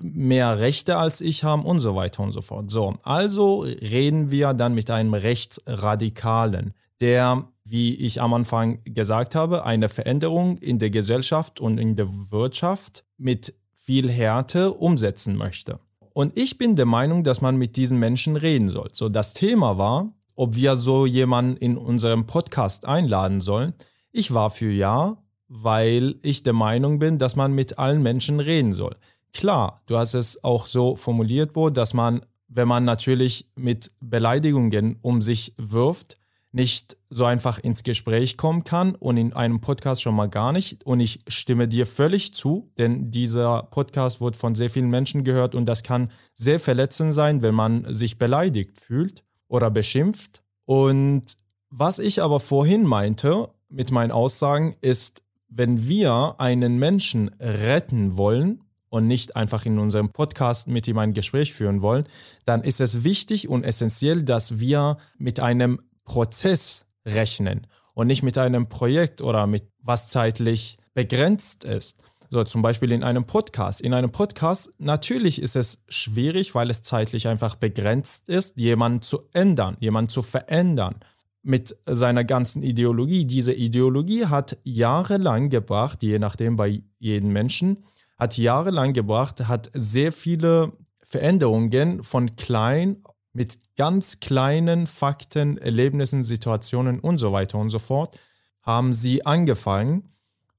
[0.00, 2.70] mehr Rechte als ich haben und so weiter und so fort.
[2.70, 9.64] So, also reden wir dann mit einem Rechtsradikalen, der, wie ich am Anfang gesagt habe,
[9.64, 15.80] eine Veränderung in der Gesellschaft und in der Wirtschaft mit viel Härte umsetzen möchte.
[16.12, 18.88] Und ich bin der Meinung, dass man mit diesen Menschen reden soll.
[18.92, 23.74] So, das Thema war, ob wir so jemanden in unserem Podcast einladen sollen.
[24.12, 28.72] Ich war für ja, weil ich der Meinung bin, dass man mit allen Menschen reden
[28.72, 28.96] soll.
[29.32, 34.98] Klar, du hast es auch so formuliert, Bo, dass man, wenn man natürlich mit Beleidigungen
[35.02, 36.16] um sich wirft,
[36.56, 40.84] nicht so einfach ins Gespräch kommen kann und in einem Podcast schon mal gar nicht.
[40.86, 45.54] Und ich stimme dir völlig zu, denn dieser Podcast wird von sehr vielen Menschen gehört
[45.54, 50.42] und das kann sehr verletzend sein, wenn man sich beleidigt fühlt oder beschimpft.
[50.64, 51.36] Und
[51.68, 58.62] was ich aber vorhin meinte mit meinen Aussagen ist, wenn wir einen Menschen retten wollen,
[58.88, 62.06] und nicht einfach in unserem Podcast mit ihm ein Gespräch führen wollen,
[62.44, 68.38] dann ist es wichtig und essentiell, dass wir mit einem Prozess rechnen und nicht mit
[68.38, 72.02] einem Projekt oder mit was zeitlich begrenzt ist.
[72.30, 73.80] So zum Beispiel in einem Podcast.
[73.80, 79.28] In einem Podcast natürlich ist es schwierig, weil es zeitlich einfach begrenzt ist, jemanden zu
[79.32, 80.96] ändern, jemanden zu verändern
[81.42, 83.24] mit seiner ganzen Ideologie.
[83.24, 87.84] Diese Ideologie hat jahrelang gebracht, je nachdem bei jedem Menschen,
[88.16, 93.02] hat jahrelang gebracht, hat sehr viele Veränderungen von klein
[93.32, 98.18] mit ganz kleinen Fakten, Erlebnissen, Situationen und so weiter und so fort,
[98.62, 100.08] haben sie angefangen,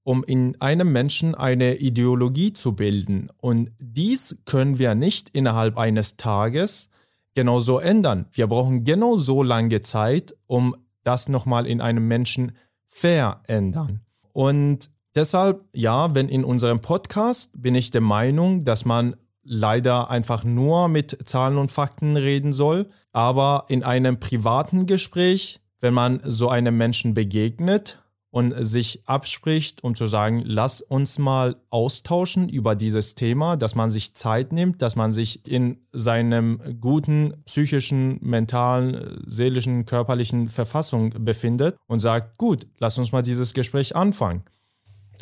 [0.03, 3.29] um in einem Menschen eine Ideologie zu bilden.
[3.37, 6.89] Und dies können wir nicht innerhalb eines Tages
[7.33, 8.27] genauso ändern.
[8.31, 12.53] Wir brauchen genauso lange Zeit, um das nochmal in einem Menschen
[12.85, 14.01] verändern.
[14.33, 20.43] Und deshalb, ja, wenn in unserem Podcast bin ich der Meinung, dass man leider einfach
[20.43, 22.89] nur mit Zahlen und Fakten reden soll.
[23.11, 29.95] Aber in einem privaten Gespräch, wenn man so einem Menschen begegnet und sich abspricht, um
[29.95, 34.95] zu sagen, lass uns mal austauschen über dieses Thema, dass man sich Zeit nimmt, dass
[34.95, 42.97] man sich in seinem guten psychischen, mentalen, seelischen, körperlichen Verfassung befindet und sagt, gut, lass
[42.97, 44.43] uns mal dieses Gespräch anfangen.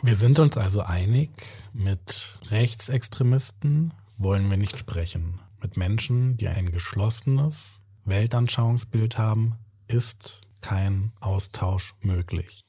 [0.04, 1.32] Wir sind uns also einig
[1.74, 5.40] mit Rechtsextremisten, wollen wir nicht sprechen.
[5.62, 9.56] Mit Menschen, die ein geschlossenes Weltanschauungsbild haben,
[9.88, 12.62] ist kein Austausch möglich.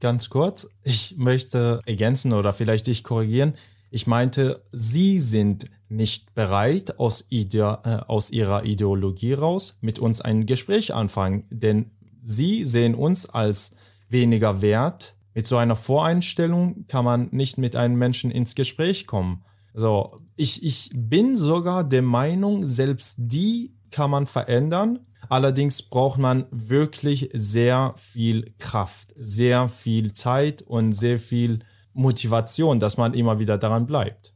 [0.00, 3.54] Ganz kurz, ich möchte ergänzen oder vielleicht dich korrigieren.
[3.90, 10.20] Ich meinte, Sie sind nicht bereit, aus, Ide äh, aus Ihrer Ideologie raus mit uns
[10.20, 11.90] ein Gespräch anfangen, denn
[12.22, 13.72] Sie sehen uns als
[14.08, 15.13] weniger wert.
[15.34, 19.44] Mit so einer Voreinstellung kann man nicht mit einem Menschen ins Gespräch kommen.
[19.74, 25.00] So, ich, ich bin sogar der Meinung, selbst die kann man verändern.
[25.28, 31.60] Allerdings braucht man wirklich sehr viel Kraft, sehr viel Zeit und sehr viel
[31.92, 34.34] Motivation, dass man immer wieder daran bleibt.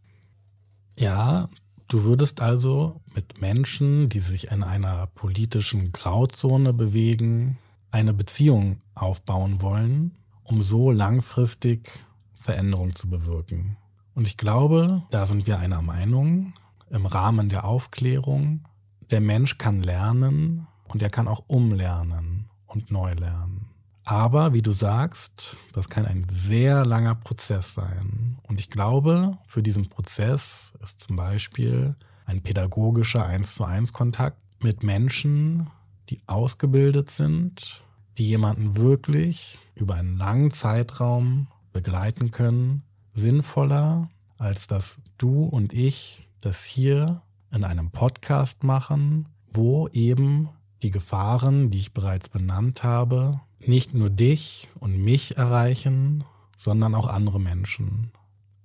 [0.96, 1.48] Ja,
[1.88, 7.58] du würdest also mit Menschen, die sich in einer politischen Grauzone bewegen,
[7.90, 11.90] eine Beziehung aufbauen wollen, um so langfristig
[12.36, 13.76] Veränderung zu bewirken.
[14.14, 16.54] Und ich glaube, da sind wir einer Meinung,
[16.90, 18.66] im Rahmen der Aufklärung,
[19.10, 23.66] der Mensch kann lernen und er kann auch umlernen und neu lernen.
[24.04, 28.38] Aber wie du sagst, das kann ein sehr langer Prozess sein.
[28.42, 34.38] Und ich glaube, für diesen Prozess ist zum Beispiel ein pädagogischer 1 zu 1 Kontakt
[34.62, 35.68] mit Menschen,
[36.08, 37.84] die ausgebildet sind,
[38.18, 46.28] die jemanden wirklich über einen langen Zeitraum begleiten können, sinnvoller, als dass du und ich
[46.40, 50.48] das hier in einem Podcast machen, wo eben
[50.82, 56.24] die Gefahren, die ich bereits benannt habe, nicht nur dich und mich erreichen,
[56.56, 58.12] sondern auch andere Menschen.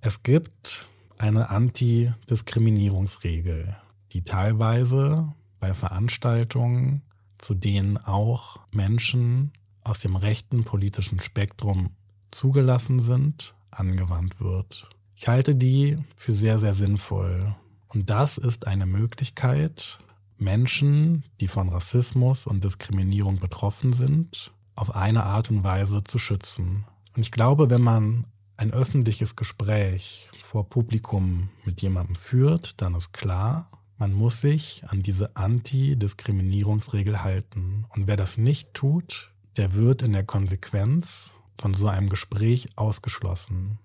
[0.00, 3.76] Es gibt eine Antidiskriminierungsregel,
[4.12, 7.02] die teilweise bei Veranstaltungen,
[7.44, 11.90] zu denen auch Menschen aus dem rechten politischen Spektrum
[12.30, 14.88] zugelassen sind, angewandt wird.
[15.14, 17.54] Ich halte die für sehr, sehr sinnvoll.
[17.88, 19.98] Und das ist eine Möglichkeit,
[20.38, 26.86] Menschen, die von Rassismus und Diskriminierung betroffen sind, auf eine Art und Weise zu schützen.
[27.14, 28.24] Und ich glaube, wenn man
[28.56, 33.68] ein öffentliches Gespräch vor Publikum mit jemandem führt, dann ist klar,
[34.04, 37.86] man muss sich an diese Antidiskriminierungsregel halten.
[37.88, 43.78] Und wer das nicht tut, der wird in der Konsequenz von so einem Gespräch ausgeschlossen.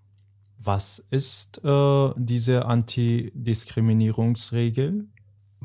[0.58, 5.08] Was ist äh, diese Antidiskriminierungsregel?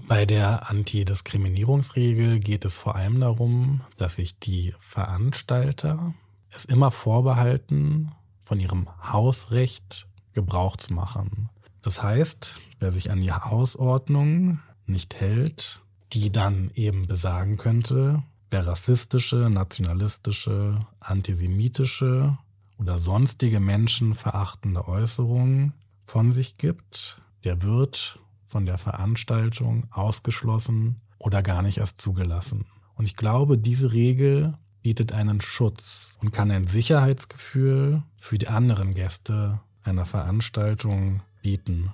[0.06, 6.14] Bei der Antidiskriminierungsregel geht es vor allem darum, dass sich die Veranstalter
[6.50, 11.50] es immer vorbehalten, von ihrem Hausrecht Gebrauch zu machen.
[11.84, 15.82] Das heißt, wer sich an die Hausordnung nicht hält,
[16.14, 22.38] die dann eben besagen könnte, wer rassistische, nationalistische, antisemitische
[22.78, 25.74] oder sonstige menschenverachtende Äußerungen
[26.06, 32.64] von sich gibt, der wird von der Veranstaltung ausgeschlossen oder gar nicht erst zugelassen.
[32.94, 38.94] Und ich glaube, diese Regel bietet einen Schutz und kann ein Sicherheitsgefühl für die anderen
[38.94, 41.92] Gäste einer Veranstaltung bieten.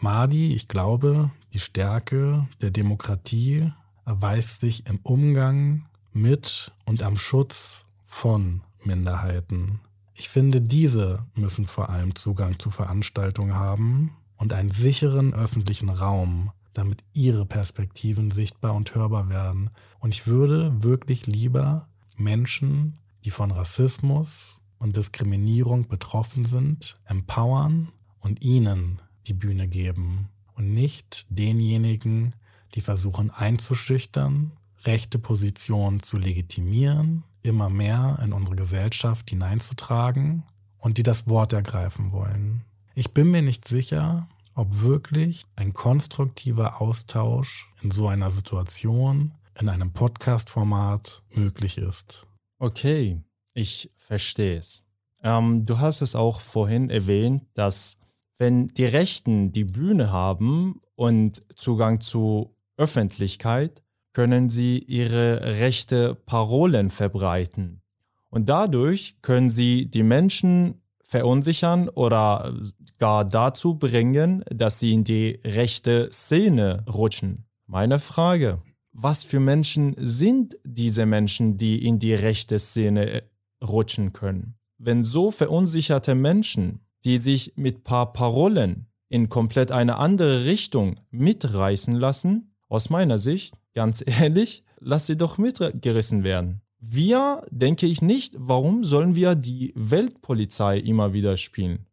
[0.00, 3.70] Madi, ich glaube, die Stärke der Demokratie
[4.06, 9.80] erweist sich im Umgang mit und am Schutz von Minderheiten.
[10.14, 16.52] Ich finde, diese müssen vor allem Zugang zu Veranstaltungen haben und einen sicheren öffentlichen Raum,
[16.72, 19.68] damit ihre Perspektiven sichtbar und hörbar werden.
[19.98, 21.86] Und ich würde wirklich lieber
[22.16, 27.92] Menschen, die von Rassismus und Diskriminierung betroffen sind, empowern
[28.26, 32.34] und ihnen die Bühne geben und nicht denjenigen,
[32.74, 34.50] die versuchen einzuschüchtern,
[34.84, 40.42] rechte Positionen zu legitimieren, immer mehr in unsere Gesellschaft hineinzutragen
[40.78, 42.64] und die das Wort ergreifen wollen.
[42.96, 49.68] Ich bin mir nicht sicher, ob wirklich ein konstruktiver Austausch in so einer Situation, in
[49.68, 52.26] einem Podcast-Format möglich ist.
[52.58, 53.22] Okay,
[53.54, 54.82] ich verstehe es.
[55.22, 57.98] Ähm, du hast es auch vorhin erwähnt, dass
[58.38, 63.82] wenn die Rechten die Bühne haben und Zugang zu Öffentlichkeit,
[64.12, 67.82] können sie ihre rechte Parolen verbreiten.
[68.30, 72.54] Und dadurch können sie die Menschen verunsichern oder
[72.98, 77.46] gar dazu bringen, dass sie in die rechte Szene rutschen.
[77.66, 78.62] Meine Frage,
[78.92, 83.22] was für Menschen sind diese Menschen, die in die rechte Szene äh,
[83.62, 84.54] rutschen können?
[84.78, 91.94] Wenn so verunsicherte Menschen, die sich mit paar Parolen in komplett eine andere Richtung mitreißen
[91.94, 96.62] lassen, aus meiner Sicht, ganz ehrlich, lass sie doch mitgerissen werden.
[96.78, 101.86] Wir, denke ich nicht, warum sollen wir die Weltpolizei immer wieder spielen?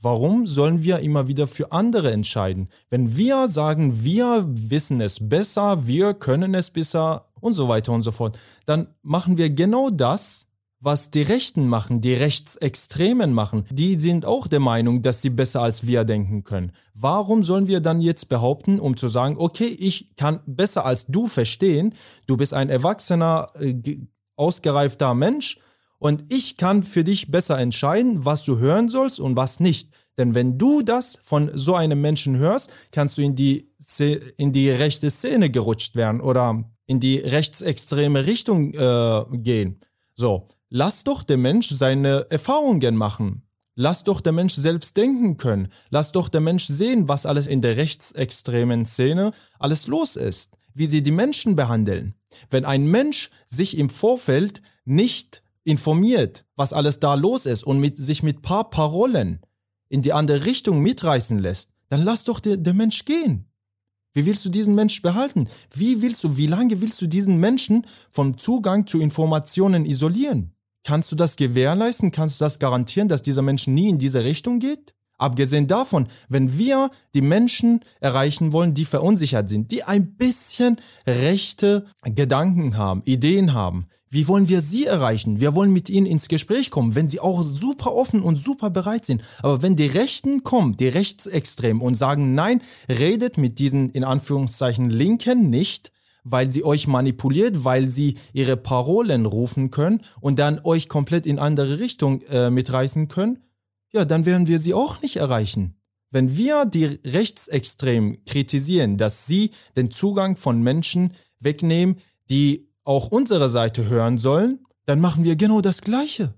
[0.00, 2.68] Warum sollen wir immer wieder für andere entscheiden?
[2.88, 8.02] Wenn wir sagen, wir wissen es besser, wir können es besser und so weiter und
[8.02, 8.36] so fort,
[8.66, 10.48] dann machen wir genau das,
[10.82, 13.64] was die Rechten machen, die Rechtsextremen machen.
[13.70, 16.72] Die sind auch der Meinung, dass sie besser als wir denken können.
[16.92, 21.28] Warum sollen wir dann jetzt behaupten, um zu sagen, okay, ich kann besser als du
[21.28, 21.94] verstehen,
[22.26, 23.74] du bist ein erwachsener, äh,
[24.34, 25.58] ausgereifter Mensch
[25.98, 29.88] und ich kann für dich besser entscheiden, was du hören sollst und was nicht.
[30.18, 33.68] Denn wenn du das von so einem Menschen hörst, kannst du in die,
[34.36, 39.78] in die rechte Szene gerutscht werden oder in die rechtsextreme Richtung äh, gehen.
[40.14, 43.42] So, lass doch der Mensch seine Erfahrungen machen.
[43.74, 45.68] Lass doch der Mensch selbst denken können.
[45.90, 50.56] Lass doch der Mensch sehen, was alles in der rechtsextremen Szene alles los ist.
[50.72, 52.14] Wie sie die Menschen behandeln.
[52.50, 57.98] Wenn ein Mensch sich im Vorfeld nicht informiert, was alles da los ist und mit,
[57.98, 59.40] sich mit paar Parolen
[59.90, 63.44] in die andere Richtung mitreißen lässt, dann lass doch der, der Mensch gehen.
[64.14, 65.48] Wie willst du diesen Mensch behalten?
[65.70, 70.54] Wie willst du, wie lange willst du diesen Menschen vom Zugang zu Informationen isolieren?
[70.84, 72.10] Kannst du das gewährleisten?
[72.10, 74.94] Kannst du das garantieren, dass dieser Mensch nie in diese Richtung geht?
[75.18, 81.84] Abgesehen davon, wenn wir die Menschen erreichen wollen, die verunsichert sind, die ein bisschen rechte
[82.02, 85.40] Gedanken haben, Ideen haben, wie wollen wir sie erreichen?
[85.40, 89.06] Wir wollen mit ihnen ins Gespräch kommen, wenn sie auch super offen und super bereit
[89.06, 89.22] sind.
[89.42, 94.90] Aber wenn die Rechten kommen, die Rechtsextremen und sagen, nein, redet mit diesen in Anführungszeichen
[94.90, 95.92] Linken nicht,
[96.24, 101.38] weil sie euch manipuliert, weil sie ihre Parolen rufen können und dann euch komplett in
[101.38, 103.38] andere Richtung äh, mitreißen können,
[103.92, 105.76] ja, dann werden wir sie auch nicht erreichen.
[106.10, 111.96] Wenn wir die Rechtsextremen kritisieren, dass sie den Zugang von Menschen wegnehmen,
[112.30, 116.34] die auch unsere Seite hören sollen, dann machen wir genau das Gleiche.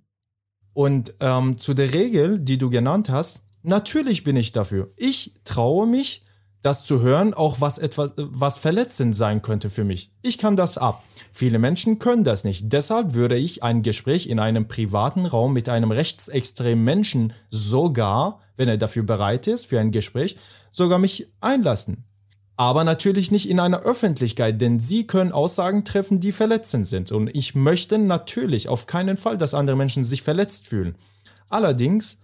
[0.73, 4.93] Und ähm, zu der Regel, die du genannt hast, natürlich bin ich dafür.
[4.97, 6.23] Ich traue mich,
[6.65, 10.11] das zu hören, auch was etwas, was verletzend sein könnte für mich.
[10.23, 11.05] Ich kann das ab.
[11.31, 12.73] Viele Menschen können das nicht.
[12.73, 18.71] Deshalb würde ich ein Gespräch in einem privaten Raum mit einem rechtsextremen Menschen sogar, wenn
[18.71, 20.37] er dafür bereit ist, für ein Gespräch,
[20.73, 22.05] sogar mich einlassen.
[22.57, 27.13] Aber natürlich nicht in einer Öffentlichkeit, denn sie können Aussagen treffen, die verletzend sind.
[27.13, 30.95] Und ich möchte natürlich auf keinen Fall, dass andere Menschen sich verletzt fühlen.
[31.51, 32.21] Allerdings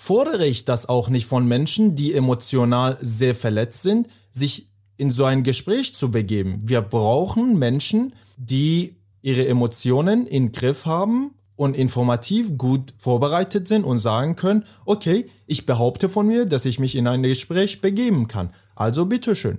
[0.00, 5.26] fordere ich das auch nicht von Menschen, die emotional sehr verletzt sind, sich in so
[5.26, 6.62] ein Gespräch zu begeben.
[6.64, 13.98] Wir brauchen Menschen, die ihre Emotionen in Griff haben und informativ gut vorbereitet sind und
[13.98, 18.54] sagen können, okay, ich behaupte von mir, dass ich mich in ein Gespräch begeben kann.
[18.74, 19.58] Also bitteschön.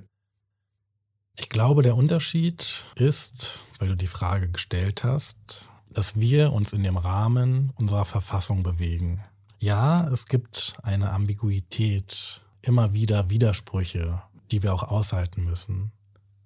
[1.38, 6.82] Ich glaube, der Unterschied ist, weil du die Frage gestellt hast, dass wir uns in
[6.82, 9.24] dem Rahmen unserer Verfassung bewegen.
[9.62, 15.92] Ja, es gibt eine Ambiguität, immer wieder Widersprüche, die wir auch aushalten müssen.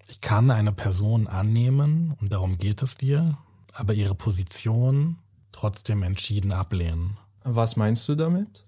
[0.09, 3.38] Ich kann eine Person annehmen, und darum geht es dir,
[3.72, 5.18] aber ihre Position
[5.53, 7.18] trotzdem entschieden ablehnen.
[7.45, 8.66] Was meinst du damit?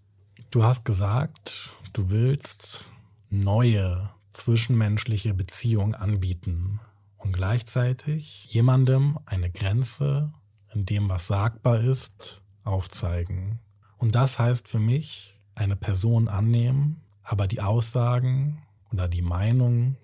[0.49, 2.85] Du hast gesagt, du willst
[3.29, 6.79] neue zwischenmenschliche Beziehungen anbieten
[7.17, 10.31] und gleichzeitig jemandem eine Grenze
[10.73, 13.59] in dem, was sagbar ist, aufzeigen.
[13.97, 19.97] Und das heißt für mich, eine Person annehmen, aber die Aussagen oder die Meinung,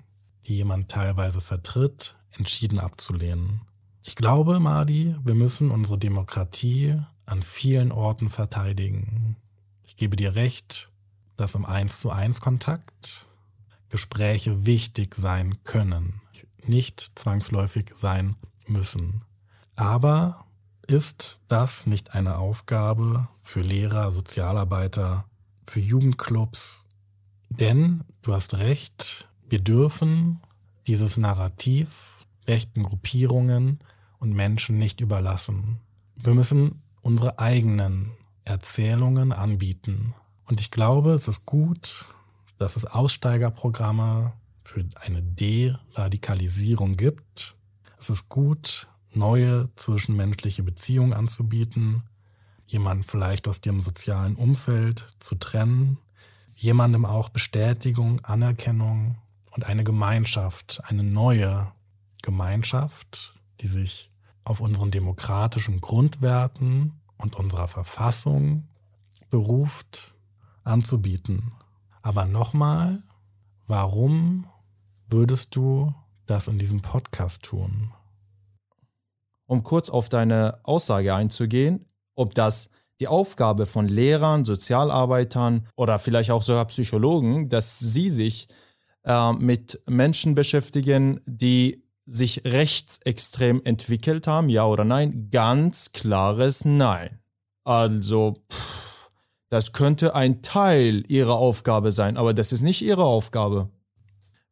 [0.45, 3.61] die jemand teilweise vertritt, entschieden abzulehnen.
[4.01, 9.37] Ich glaube, Madi, wir müssen unsere Demokratie an vielen Orten verteidigen.
[9.85, 10.91] Ich gebe dir recht,
[11.37, 13.27] dass im 1 zu 1 Kontakt
[13.89, 16.21] Gespräche wichtig sein können,
[16.65, 18.35] nicht zwangsläufig sein
[18.67, 19.21] müssen.
[19.75, 20.42] Aber
[20.93, 25.25] ist das nicht eine Aufgabe für Lehrer, Sozialarbeiter,
[25.63, 26.87] für Jugendclubs?
[27.49, 30.39] Denn du hast recht, wir dürfen
[30.85, 33.79] dieses Narrativ rechten Gruppierungen
[34.19, 35.79] und Menschen nicht überlassen.
[36.15, 38.11] Wir müssen unsere eigenen
[38.45, 40.13] Erzählungen anbieten.
[40.45, 42.05] Und ich glaube, es ist gut,
[42.59, 47.55] dass es Aussteigerprogramme für eine Deradikalisierung gibt.
[47.97, 52.03] Es ist gut, neue zwischenmenschliche Beziehungen anzubieten,
[52.65, 55.97] jemanden vielleicht aus dem sozialen Umfeld zu trennen,
[56.55, 59.17] jemandem auch Bestätigung, Anerkennung
[59.51, 61.71] und eine Gemeinschaft, eine neue
[62.21, 64.11] Gemeinschaft, die sich
[64.43, 68.67] auf unseren demokratischen Grundwerten und unserer Verfassung
[69.29, 70.15] beruft,
[70.63, 71.53] anzubieten.
[72.01, 73.03] Aber nochmal,
[73.67, 74.47] warum
[75.07, 75.93] würdest du
[76.25, 77.93] das in diesem Podcast tun?
[79.45, 81.85] Um kurz auf deine Aussage einzugehen,
[82.15, 82.69] ob das
[82.99, 88.47] die Aufgabe von Lehrern, Sozialarbeitern oder vielleicht auch sogar Psychologen, dass sie sich
[89.03, 95.29] äh, mit Menschen beschäftigen, die sich rechtsextrem entwickelt haben, ja oder nein?
[95.31, 97.19] Ganz klares Nein.
[97.63, 99.09] Also, pff,
[99.49, 103.69] das könnte ein Teil ihrer Aufgabe sein, aber das ist nicht ihre Aufgabe.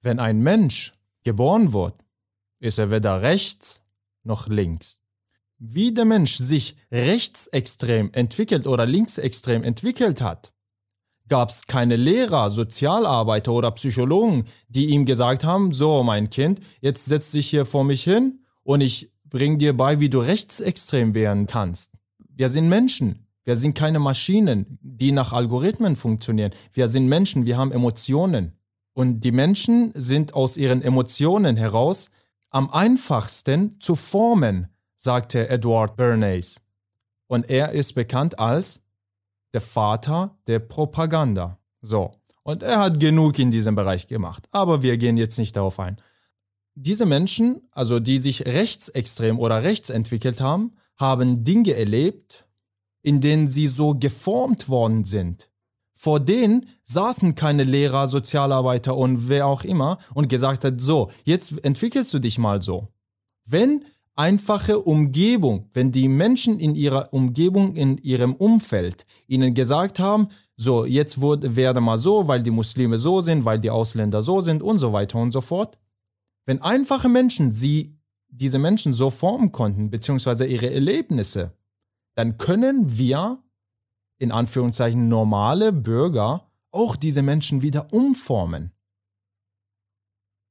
[0.01, 1.95] Wenn ein Mensch geboren wird,
[2.59, 3.83] ist er weder rechts
[4.23, 4.99] noch links.
[5.57, 10.53] Wie der Mensch sich rechtsextrem entwickelt oder linksextrem entwickelt hat,
[11.27, 17.05] gab es keine Lehrer, Sozialarbeiter oder Psychologen, die ihm gesagt haben, so mein Kind, jetzt
[17.05, 21.47] setz dich hier vor mich hin und ich bring dir bei, wie du rechtsextrem werden
[21.47, 21.91] kannst.
[22.27, 23.27] Wir sind Menschen.
[23.43, 26.51] Wir sind keine Maschinen, die nach Algorithmen funktionieren.
[26.73, 28.53] Wir sind Menschen, wir haben Emotionen.
[28.93, 32.11] Und die Menschen sind aus ihren Emotionen heraus
[32.51, 36.61] am einfachsten zu formen, sagte Edward Bernays.
[37.27, 38.83] Und er ist bekannt als
[39.53, 41.57] der Vater der Propaganda.
[41.81, 42.11] So.
[42.43, 44.47] Und er hat genug in diesem Bereich gemacht.
[44.51, 45.97] Aber wir gehen jetzt nicht darauf ein.
[46.75, 52.47] Diese Menschen, also die sich rechtsextrem oder rechts entwickelt haben, haben Dinge erlebt,
[53.01, 55.49] in denen sie so geformt worden sind,
[56.03, 61.63] vor denen saßen keine Lehrer, Sozialarbeiter und wer auch immer und gesagt hat, so, jetzt
[61.63, 62.87] entwickelst du dich mal so.
[63.45, 63.85] Wenn
[64.15, 70.85] einfache Umgebung, wenn die Menschen in ihrer Umgebung, in ihrem Umfeld ihnen gesagt haben, so,
[70.85, 74.63] jetzt wurde, werde mal so, weil die Muslime so sind, weil die Ausländer so sind
[74.63, 75.77] und so weiter und so fort.
[76.45, 77.95] Wenn einfache Menschen sie,
[78.27, 81.53] diese Menschen so formen konnten, beziehungsweise ihre Erlebnisse,
[82.15, 83.37] dann können wir
[84.21, 88.71] in Anführungszeichen normale Bürger auch diese Menschen wieder umformen.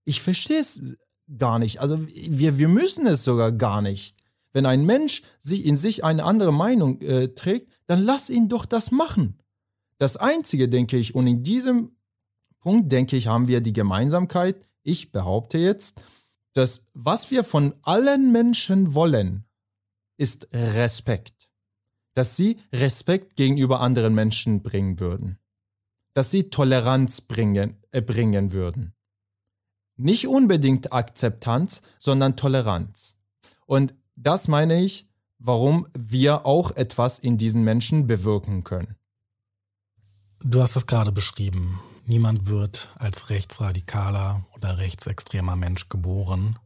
[0.05, 0.97] Ich verstehe es
[1.39, 1.81] gar nicht.
[1.81, 4.17] Also wir, wir müssen es sogar gar nicht.
[4.53, 8.67] Wenn ein Mensch sich in sich eine andere Meinung äh, trägt, dann lass ihn doch
[8.67, 9.39] das machen.
[9.99, 11.93] Das Einzige, denke ich, und in diesem
[12.59, 14.57] Punkt, denke ich, haben wir die Gemeinsamkeit.
[14.83, 16.03] Ich behaupte jetzt,
[16.55, 19.45] dass was wir von allen Menschen wollen,
[20.17, 21.40] ist Respekt.
[22.15, 25.39] Dass sie Respekt gegenüber anderen Menschen bringen würden.
[26.15, 28.95] Dass sie Toleranz bringen, äh, bringen würden.
[29.97, 33.17] Nicht unbedingt Akzeptanz, sondern Toleranz.
[33.67, 35.07] Und das meine ich,
[35.39, 38.97] warum wir auch etwas in diesen Menschen bewirken können.
[40.43, 41.81] Du hast es gerade beschrieben.
[42.07, 46.59] Niemand wird als rechtsradikaler oder rechtsextremer Mensch geboren.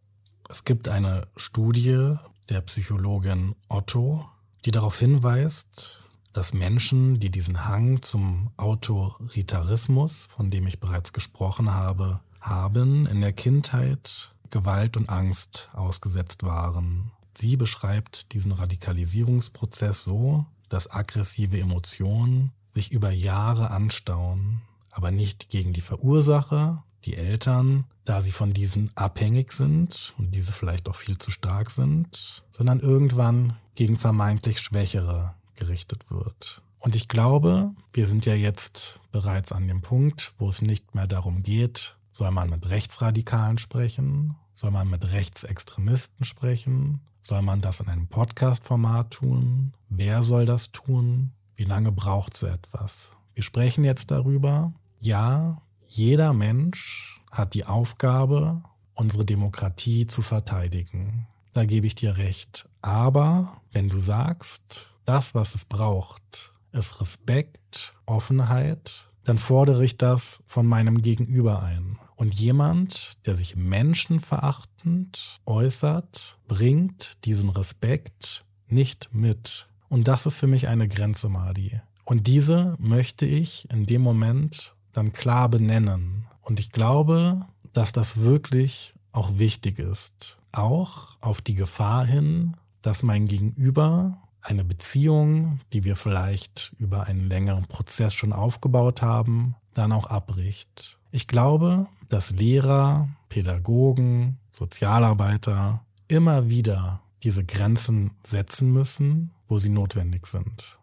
[0.49, 2.15] Es gibt eine Studie
[2.49, 4.29] der Psychologin Otto,
[4.65, 11.73] die darauf hinweist, dass Menschen, die diesen Hang zum Autoritarismus, von dem ich bereits gesprochen
[11.73, 17.11] habe, haben, in der Kindheit Gewalt und Angst ausgesetzt waren.
[17.37, 25.73] Sie beschreibt diesen Radikalisierungsprozess so, dass aggressive Emotionen sich über Jahre anstauen, aber nicht gegen
[25.73, 31.19] die Verursacher, die Eltern, da sie von diesen abhängig sind und diese vielleicht auch viel
[31.19, 36.63] zu stark sind, sondern irgendwann gegen vermeintlich Schwächere gerichtet wird.
[36.79, 41.07] Und ich glaube, wir sind ja jetzt bereits an dem Punkt, wo es nicht mehr
[41.07, 44.37] darum geht, soll man mit Rechtsradikalen sprechen?
[44.53, 47.01] Soll man mit Rechtsextremisten sprechen?
[47.23, 49.73] Soll man das in einem Podcast-Format tun?
[49.89, 51.33] Wer soll das tun?
[51.57, 53.11] Wie lange braucht so etwas?
[53.33, 54.73] Wir sprechen jetzt darüber.
[55.01, 58.63] Ja, jeder Mensch hat die Aufgabe,
[58.95, 61.27] unsere Demokratie zu verteidigen.
[61.55, 62.69] Da gebe ich dir recht.
[62.83, 70.43] Aber wenn du sagst, das, was es braucht, ist Respekt, Offenheit, dann fordere ich das
[70.49, 71.97] von meinem Gegenüber ein.
[72.17, 79.69] Und jemand, der sich menschenverachtend äußert, bringt diesen Respekt nicht mit.
[79.89, 81.81] Und das ist für mich eine Grenze, Madi.
[82.05, 86.27] Und diese möchte ich in dem Moment dann klar benennen.
[86.41, 90.39] Und ich glaube, dass das wirklich auch wichtig ist.
[90.55, 97.29] Auch auf die Gefahr hin, dass mein Gegenüber eine Beziehung, die wir vielleicht über einen
[97.29, 100.99] längeren Prozess schon aufgebaut haben, dann auch abbricht.
[101.11, 110.27] Ich glaube, dass Lehrer, Pädagogen, Sozialarbeiter immer wieder diese Grenzen setzen müssen, wo sie notwendig
[110.27, 110.79] sind.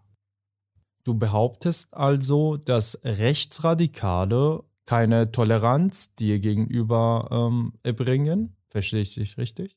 [1.06, 8.58] Du behauptest also, dass Rechtsradikale keine Toleranz dir gegenüber ähm, erbringen?
[8.72, 9.76] Verstehe ich dich richtig?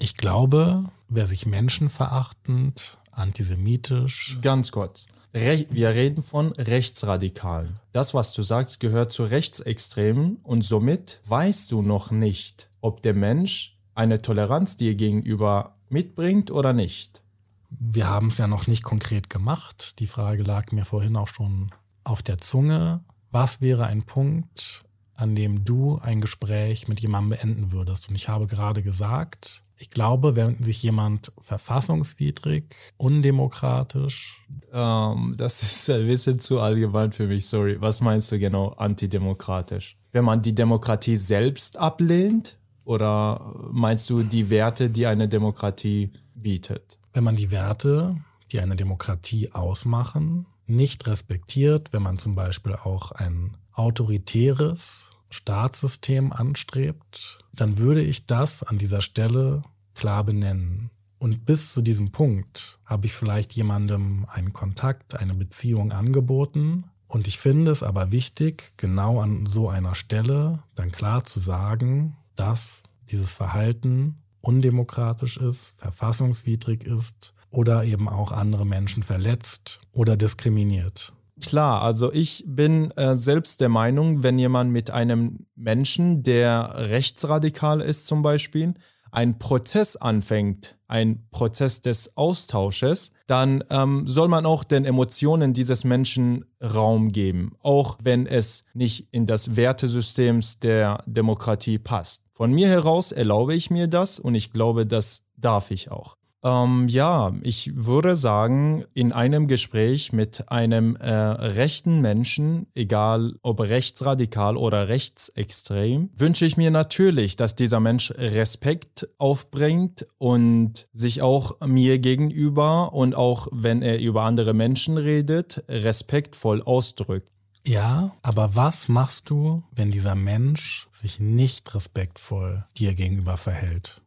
[0.00, 4.38] Ich glaube, wer sich menschenverachtend, antisemitisch.
[4.42, 5.06] Ganz kurz.
[5.32, 7.78] Re wir reden von Rechtsradikalen.
[7.92, 13.14] Das, was du sagst, gehört zu Rechtsextremen und somit weißt du noch nicht, ob der
[13.14, 17.22] Mensch eine Toleranz dir gegenüber mitbringt oder nicht.
[17.68, 20.00] Wir haben es ja noch nicht konkret gemacht.
[20.00, 21.70] Die Frage lag mir vorhin auch schon
[22.02, 23.04] auf der Zunge.
[23.30, 24.84] Was wäre ein Punkt,
[25.20, 28.08] an dem du ein Gespräch mit jemandem beenden würdest?
[28.08, 32.64] Und ich habe gerade gesagt, ich glaube, wenn sich jemand verfassungswidrig,
[32.98, 34.46] undemokratisch.
[34.72, 37.80] Ähm, das ist ein bisschen zu allgemein für mich, sorry.
[37.80, 39.96] Was meinst du genau antidemokratisch?
[40.12, 42.58] Wenn man die Demokratie selbst ablehnt?
[42.84, 46.98] Oder meinst du die Werte, die eine Demokratie bietet?
[47.12, 48.16] Wenn man die Werte,
[48.52, 57.38] die eine Demokratie ausmachen, nicht respektiert, wenn man zum Beispiel auch ein autoritäres Staatssystem anstrebt,
[57.52, 59.62] dann würde ich das an dieser Stelle
[59.94, 60.90] klar benennen.
[61.18, 66.84] Und bis zu diesem Punkt habe ich vielleicht jemandem einen Kontakt, eine Beziehung angeboten.
[67.08, 72.16] Und ich finde es aber wichtig, genau an so einer Stelle dann klar zu sagen,
[72.36, 81.12] dass dieses Verhalten undemokratisch ist, verfassungswidrig ist oder eben auch andere Menschen verletzt oder diskriminiert.
[81.40, 87.80] Klar, also ich bin äh, selbst der Meinung, wenn jemand mit einem Menschen, der rechtsradikal
[87.80, 88.74] ist zum Beispiel,
[89.12, 95.84] ein Prozess anfängt, ein Prozess des Austausches, dann ähm, soll man auch den Emotionen dieses
[95.84, 102.24] Menschen Raum geben, auch wenn es nicht in das Wertesystem der Demokratie passt.
[102.32, 106.16] Von mir heraus erlaube ich mir das und ich glaube, das darf ich auch.
[106.42, 113.60] Ähm, ja, ich würde sagen, in einem Gespräch mit einem äh, rechten Menschen, egal ob
[113.60, 121.60] rechtsradikal oder rechtsextrem, wünsche ich mir natürlich, dass dieser Mensch Respekt aufbringt und sich auch
[121.66, 127.28] mir gegenüber und auch wenn er über andere Menschen redet, respektvoll ausdrückt.
[127.66, 134.00] Ja, aber was machst du, wenn dieser Mensch sich nicht respektvoll dir gegenüber verhält?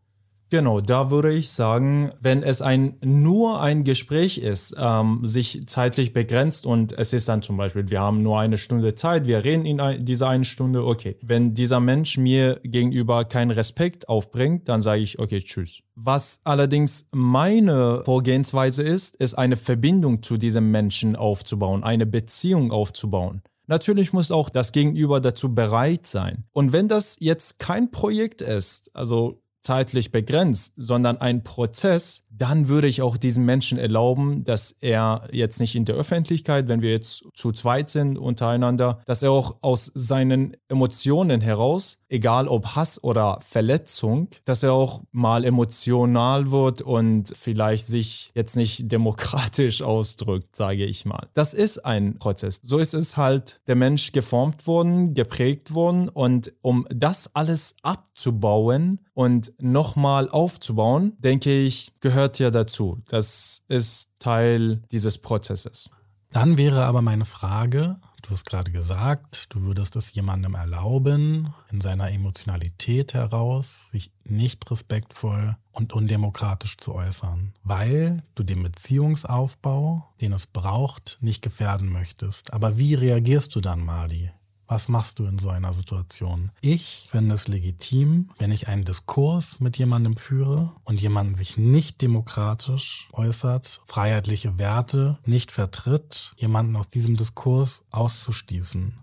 [0.53, 6.13] Genau, da würde ich sagen, wenn es ein nur ein Gespräch ist, ähm, sich zeitlich
[6.13, 9.65] begrenzt und es ist dann zum Beispiel, wir haben nur eine Stunde Zeit, wir reden
[9.65, 11.17] in ein, dieser einen Stunde, okay.
[11.23, 15.81] Wenn dieser Mensch mir gegenüber keinen Respekt aufbringt, dann sage ich, okay, tschüss.
[15.95, 23.41] Was allerdings meine Vorgehensweise ist, ist eine Verbindung zu diesem Menschen aufzubauen, eine Beziehung aufzubauen.
[23.65, 26.43] Natürlich muss auch das Gegenüber dazu bereit sein.
[26.51, 32.87] Und wenn das jetzt kein Projekt ist, also zeitlich begrenzt, sondern ein Prozess, dann würde
[32.87, 37.23] ich auch diesem Menschen erlauben, dass er jetzt nicht in der Öffentlichkeit, wenn wir jetzt
[37.33, 43.39] zu zweit sind untereinander, dass er auch aus seinen Emotionen heraus, egal ob Hass oder
[43.41, 50.85] Verletzung, dass er auch mal emotional wird und vielleicht sich jetzt nicht demokratisch ausdrückt, sage
[50.85, 51.27] ich mal.
[51.33, 52.59] Das ist ein Prozess.
[52.63, 58.99] So ist es halt der Mensch geformt worden, geprägt worden und um das alles abzubauen
[59.13, 63.01] und nochmal aufzubauen, denke ich, gehört gehört ja dazu.
[63.09, 65.89] Das ist Teil dieses Prozesses.
[66.31, 71.81] Dann wäre aber meine Frage, du hast gerade gesagt, du würdest es jemandem erlauben, in
[71.81, 80.31] seiner Emotionalität heraus, sich nicht respektvoll und undemokratisch zu äußern, weil du den Beziehungsaufbau, den
[80.31, 82.53] es braucht, nicht gefährden möchtest.
[82.53, 84.31] Aber wie reagierst du dann, Mali?
[84.73, 86.49] Was machst du in so einer Situation?
[86.59, 92.01] Ich finde es legitim, wenn ich einen Diskurs mit jemandem führe und jemand sich nicht
[92.01, 98.97] demokratisch äußert, freiheitliche Werte nicht vertritt, jemanden aus diesem Diskurs auszuschließen.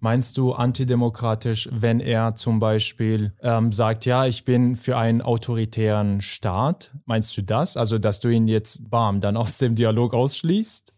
[0.00, 6.20] Meinst du antidemokratisch, wenn er zum Beispiel ähm, sagt, ja, ich bin für einen autoritären
[6.20, 6.90] Staat?
[7.06, 7.76] Meinst du das?
[7.76, 10.95] Also, dass du ihn jetzt, bam, dann aus dem Dialog ausschließt?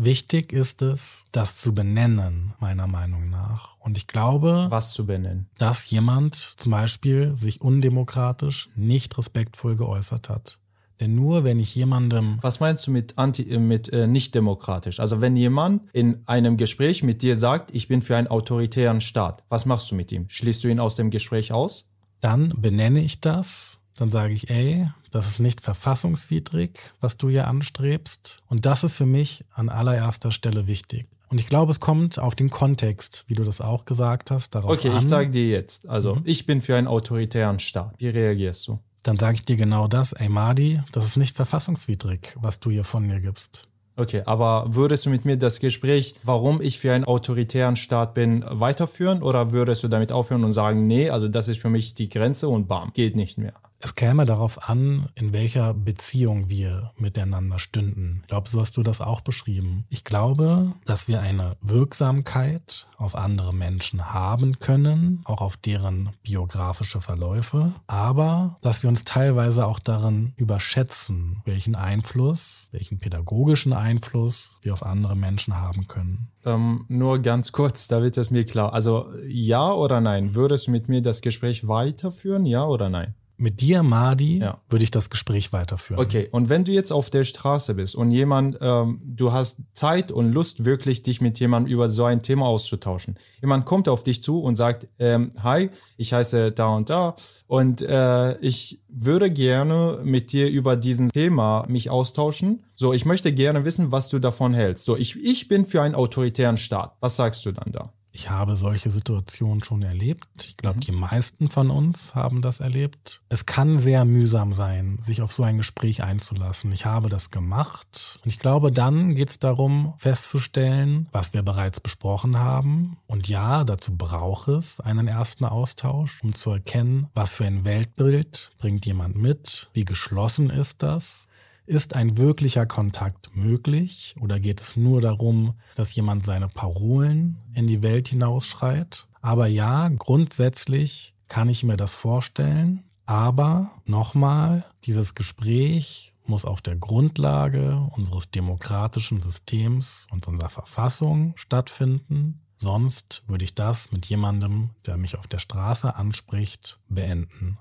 [0.00, 3.76] Wichtig ist es, das zu benennen, meiner Meinung nach.
[3.80, 10.28] Und ich glaube, was zu benennen, dass jemand zum Beispiel sich undemokratisch, nicht respektvoll geäußert
[10.28, 10.60] hat.
[11.00, 12.38] Denn nur wenn ich jemandem.
[12.42, 15.00] Was meinst du mit anti, äh, mit äh, nicht demokratisch?
[15.00, 19.42] Also wenn jemand in einem Gespräch mit dir sagt, ich bin für einen autoritären Staat,
[19.48, 20.28] was machst du mit ihm?
[20.28, 21.90] Schließt du ihn aus dem Gespräch aus?
[22.20, 27.48] Dann benenne ich das dann sage ich, ey, das ist nicht verfassungswidrig, was du hier
[27.48, 28.42] anstrebst.
[28.46, 31.08] Und das ist für mich an allererster Stelle wichtig.
[31.30, 34.72] Und ich glaube, es kommt auf den Kontext, wie du das auch gesagt hast, darauf
[34.72, 34.94] okay, an.
[34.94, 36.22] Okay, ich sage dir jetzt, also mhm.
[36.24, 37.94] ich bin für einen autoritären Staat.
[37.98, 38.78] Wie reagierst du?
[39.02, 42.84] Dann sage ich dir genau das, ey Madi, das ist nicht verfassungswidrig, was du hier
[42.84, 43.68] von mir gibst.
[43.96, 48.44] Okay, aber würdest du mit mir das Gespräch, warum ich für einen autoritären Staat bin,
[48.46, 52.08] weiterführen oder würdest du damit aufhören und sagen, nee, also das ist für mich die
[52.08, 53.54] Grenze und bam, geht nicht mehr?
[53.80, 58.20] Es käme darauf an, in welcher Beziehung wir miteinander stünden.
[58.22, 59.84] Ich glaube, so hast du das auch beschrieben.
[59.88, 67.00] Ich glaube, dass wir eine Wirksamkeit auf andere Menschen haben können, auch auf deren biografische
[67.00, 74.72] Verläufe, aber dass wir uns teilweise auch darin überschätzen, welchen Einfluss, welchen pädagogischen Einfluss wir
[74.72, 76.32] auf andere Menschen haben können.
[76.44, 78.72] Ähm, nur ganz kurz, da wird es mir klar.
[78.72, 80.34] Also ja oder nein?
[80.34, 83.14] Würdest du mit mir das Gespräch weiterführen, ja oder nein?
[83.40, 84.60] Mit dir, Madi, ja.
[84.68, 86.02] würde ich das Gespräch weiterführen.
[86.02, 90.10] Okay, und wenn du jetzt auf der Straße bist und jemand, ähm, du hast Zeit
[90.10, 93.16] und Lust, wirklich dich mit jemandem über so ein Thema auszutauschen.
[93.40, 97.14] Jemand kommt auf dich zu und sagt, ähm, hi, ich heiße da und da
[97.46, 102.64] und äh, ich würde gerne mit dir über diesen Thema mich austauschen.
[102.74, 104.84] So, ich möchte gerne wissen, was du davon hältst.
[104.84, 106.96] So, ich, ich bin für einen autoritären Staat.
[106.98, 107.92] Was sagst du dann da?
[108.12, 110.26] Ich habe solche Situationen schon erlebt.
[110.40, 110.80] Ich glaube, mhm.
[110.80, 113.22] die meisten von uns haben das erlebt.
[113.28, 116.72] Es kann sehr mühsam sein, sich auf so ein Gespräch einzulassen.
[116.72, 118.18] Ich habe das gemacht.
[118.24, 122.96] Und ich glaube, dann geht es darum, festzustellen, was wir bereits besprochen haben.
[123.06, 128.52] Und ja, dazu braucht es einen ersten Austausch, um zu erkennen, was für ein Weltbild
[128.58, 131.27] bringt jemand mit, wie geschlossen ist das
[131.68, 137.66] ist ein wirklicher Kontakt möglich oder geht es nur darum, dass jemand seine Parolen in
[137.66, 139.06] die Welt hinausschreit?
[139.20, 142.84] Aber ja, grundsätzlich kann ich mir das vorstellen.
[143.04, 152.40] Aber nochmal, dieses Gespräch muss auf der Grundlage unseres demokratischen Systems und unserer Verfassung stattfinden.
[152.56, 157.58] Sonst würde ich das mit jemandem, der mich auf der Straße anspricht, beenden.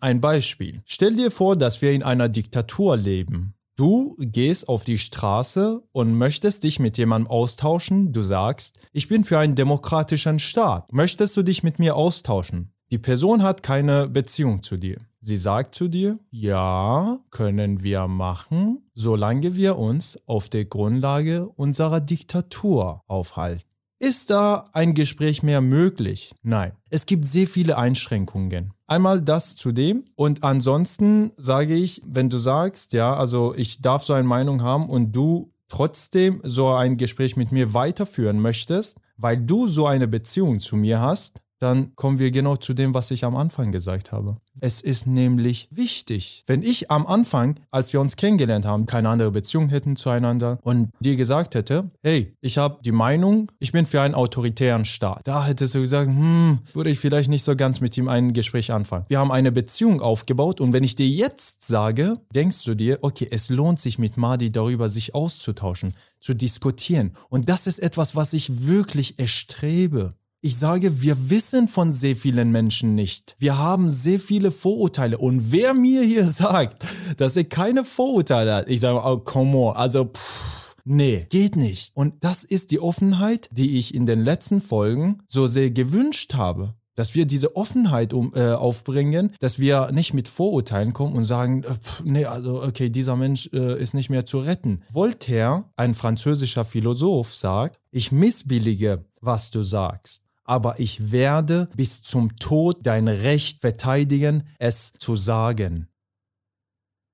[0.00, 0.80] Ein Beispiel.
[0.84, 3.54] Stell dir vor, dass wir in einer Diktatur leben.
[3.76, 8.12] Du gehst auf die Straße und möchtest dich mit jemandem austauschen.
[8.12, 10.92] Du sagst, ich bin für einen demokratischen Staat.
[10.92, 12.72] Möchtest du dich mit mir austauschen?
[12.90, 14.98] Die Person hat keine Beziehung zu dir.
[15.20, 22.00] Sie sagt zu dir, ja, können wir machen, solange wir uns auf der Grundlage unserer
[22.00, 23.68] Diktatur aufhalten.
[24.00, 26.32] Ist da ein Gespräch mehr möglich?
[26.42, 26.72] Nein.
[26.88, 28.72] Es gibt sehr viele Einschränkungen.
[28.88, 30.06] Einmal das zu dem.
[30.16, 34.88] Und ansonsten sage ich, wenn du sagst, ja, also ich darf so eine Meinung haben
[34.88, 40.58] und du trotzdem so ein Gespräch mit mir weiterführen möchtest, weil du so eine Beziehung
[40.58, 44.36] zu mir hast, dann kommen wir genau zu dem, was ich am Anfang gesagt habe.
[44.60, 49.30] Es ist nämlich wichtig, wenn ich am Anfang, als wir uns kennengelernt haben, keine andere
[49.30, 54.00] Beziehung hätten zueinander und dir gesagt hätte, hey, ich habe die Meinung, ich bin für
[54.00, 55.26] einen autoritären Staat.
[55.28, 58.72] Da hättest du gesagt, hm, würde ich vielleicht nicht so ganz mit ihm ein Gespräch
[58.72, 59.04] anfangen.
[59.08, 63.28] Wir haben eine Beziehung aufgebaut und wenn ich dir jetzt sage, denkst du dir, okay,
[63.30, 67.12] es lohnt sich mit Madi darüber sich auszutauschen, zu diskutieren.
[67.28, 70.14] Und das ist etwas, was ich wirklich erstrebe.
[70.40, 73.34] Ich sage, wir wissen von sehr vielen Menschen nicht.
[73.40, 75.18] Wir haben sehr viele Vorurteile.
[75.18, 76.86] Und wer mir hier sagt,
[77.16, 81.90] dass er keine Vorurteile hat, ich sage, oh, come on, also, pff, nee, geht nicht.
[81.94, 86.74] Und das ist die Offenheit, die ich in den letzten Folgen so sehr gewünscht habe
[86.94, 91.62] dass wir diese Offenheit um, äh, aufbringen, dass wir nicht mit Vorurteilen kommen und sagen,
[91.62, 94.82] äh, pff, nee, also okay, dieser Mensch äh, ist nicht mehr zu retten.
[94.90, 102.36] Voltaire, ein französischer Philosoph, sagt, ich missbillige, was du sagst aber ich werde bis zum
[102.36, 105.88] Tod dein Recht verteidigen, es zu sagen.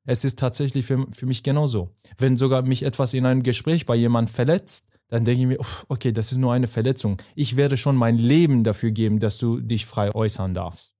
[0.06, 1.96] Es ist tatsächlich für, für mich genauso.
[2.16, 5.58] Wenn sogar mich etwas in einem Gespräch bei jemandem verletzt, dann denke ich mir,
[5.88, 7.20] okay, das ist nur eine Verletzung.
[7.34, 10.94] Ich werde schon mein Leben dafür geben, dass du dich frei äußern darfst.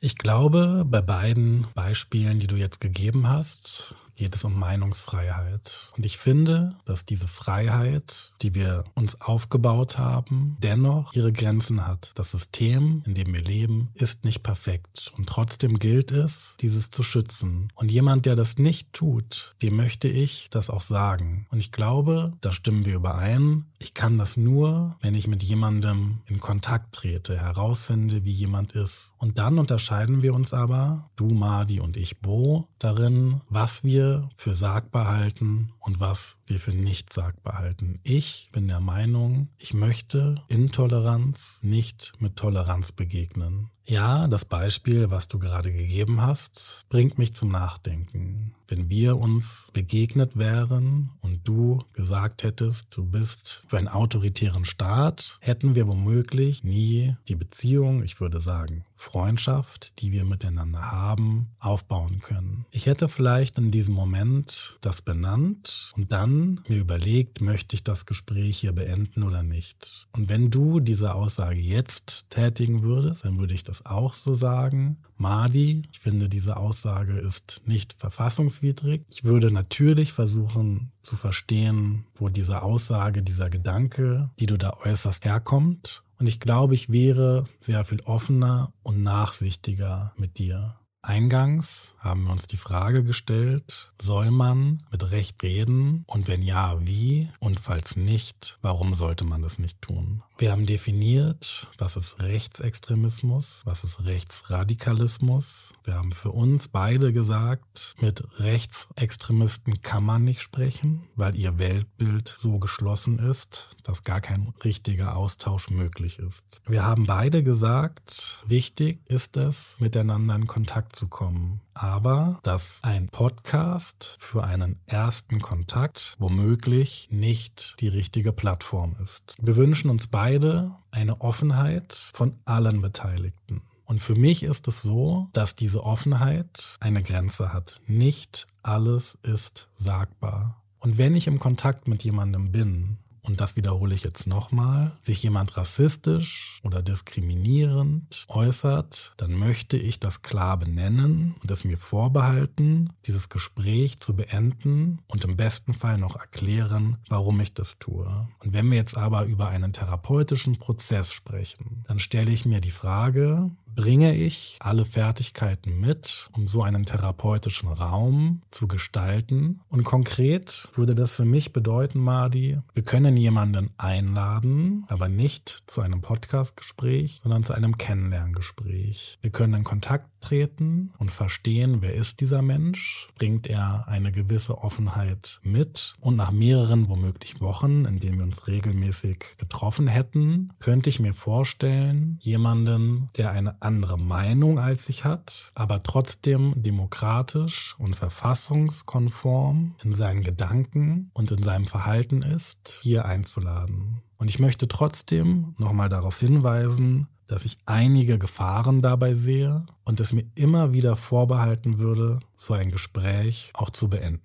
[0.00, 5.92] Ich glaube, bei beiden Beispielen, die du jetzt gegeben hast, geht es um Meinungsfreiheit.
[5.96, 12.12] Und ich finde, dass diese Freiheit, die wir uns aufgebaut haben, dennoch ihre Grenzen hat.
[12.16, 15.10] Das System, in dem wir leben, ist nicht perfekt.
[15.16, 17.72] Und trotzdem gilt es, dieses zu schützen.
[17.74, 21.46] Und jemand, der das nicht tut, dem möchte ich das auch sagen.
[21.50, 23.64] Und ich glaube, da stimmen wir überein.
[23.78, 29.14] Ich kann das nur, wenn ich mit jemandem in Kontakt trete, herausfinde, wie jemand ist.
[29.16, 34.54] Und dann unterscheiden wir uns aber, du Madi und ich Bo, darin, was wir für
[34.54, 38.00] sagbar halten und was wir für nicht sagbar halten.
[38.02, 43.70] Ich bin der Meinung, ich möchte Intoleranz nicht mit Toleranz begegnen.
[43.90, 48.54] Ja, das Beispiel, was du gerade gegeben hast, bringt mich zum Nachdenken.
[48.68, 55.38] Wenn wir uns begegnet wären und du gesagt hättest, du bist für einen autoritären Staat,
[55.40, 62.20] hätten wir womöglich nie die Beziehung, ich würde sagen Freundschaft, die wir miteinander haben, aufbauen
[62.20, 62.66] können.
[62.70, 68.06] Ich hätte vielleicht in diesem Moment das benannt und dann mir überlegt, möchte ich das
[68.06, 70.06] Gespräch hier beenden oder nicht.
[70.12, 74.98] Und wenn du diese Aussage jetzt tätigen würdest, dann würde ich das auch so sagen.
[75.16, 79.02] Madi, ich finde, diese Aussage ist nicht verfassungswidrig.
[79.08, 85.24] Ich würde natürlich versuchen zu verstehen, wo diese Aussage, dieser Gedanke, die du da äußerst,
[85.24, 86.02] herkommt.
[86.18, 90.76] Und ich glaube, ich wäre sehr viel offener und nachsichtiger mit dir.
[91.02, 96.76] Eingangs haben wir uns die Frage gestellt, soll man mit Recht reden und wenn ja,
[96.86, 100.22] wie und falls nicht, warum sollte man das nicht tun?
[100.40, 105.74] Wir haben definiert, was ist Rechtsextremismus, was ist Rechtsradikalismus.
[105.84, 112.34] Wir haben für uns beide gesagt, mit Rechtsextremisten kann man nicht sprechen, weil ihr Weltbild
[112.40, 116.62] so geschlossen ist, dass gar kein richtiger Austausch möglich ist.
[116.66, 121.60] Wir haben beide gesagt, wichtig ist es, miteinander in Kontakt zu kommen.
[121.80, 129.36] Aber dass ein Podcast für einen ersten Kontakt womöglich nicht die richtige Plattform ist.
[129.40, 133.62] Wir wünschen uns beide eine Offenheit von allen Beteiligten.
[133.84, 137.80] Und für mich ist es so, dass diese Offenheit eine Grenze hat.
[137.88, 140.62] Nicht alles ist sagbar.
[140.78, 142.98] Und wenn ich im Kontakt mit jemandem bin
[143.30, 150.00] und das wiederhole ich jetzt nochmal, sich jemand rassistisch oder diskriminierend äußert, dann möchte ich
[150.00, 155.96] das klar benennen und es mir vorbehalten, dieses Gespräch zu beenden und im besten Fall
[155.96, 158.26] noch erklären, warum ich das tue.
[158.40, 162.72] Und wenn wir jetzt aber über einen therapeutischen Prozess sprechen, dann stelle ich mir die
[162.72, 169.60] Frage, bringe ich alle Fertigkeiten mit, um so einen therapeutischen Raum zu gestalten.
[169.68, 175.80] Und konkret würde das für mich bedeuten, Madi, wir können jemanden einladen, aber nicht zu
[175.80, 179.18] einem Podcastgespräch, sondern zu einem Kennenlerngespräch.
[179.22, 184.58] Wir können in Kontakt treten und verstehen, wer ist dieser Mensch, bringt er eine gewisse
[184.58, 190.90] Offenheit mit und nach mehreren, womöglich Wochen, in denen wir uns regelmäßig getroffen hätten, könnte
[190.90, 197.96] ich mir vorstellen, jemanden, der eine andere Meinung als ich hat, aber trotzdem demokratisch und
[197.96, 204.02] verfassungskonform in seinen Gedanken und in seinem Verhalten ist, hier einzuladen.
[204.18, 210.12] Und ich möchte trotzdem nochmal darauf hinweisen, dass ich einige Gefahren dabei sehe und es
[210.12, 214.22] mir immer wieder vorbehalten würde, so ein Gespräch auch zu beenden.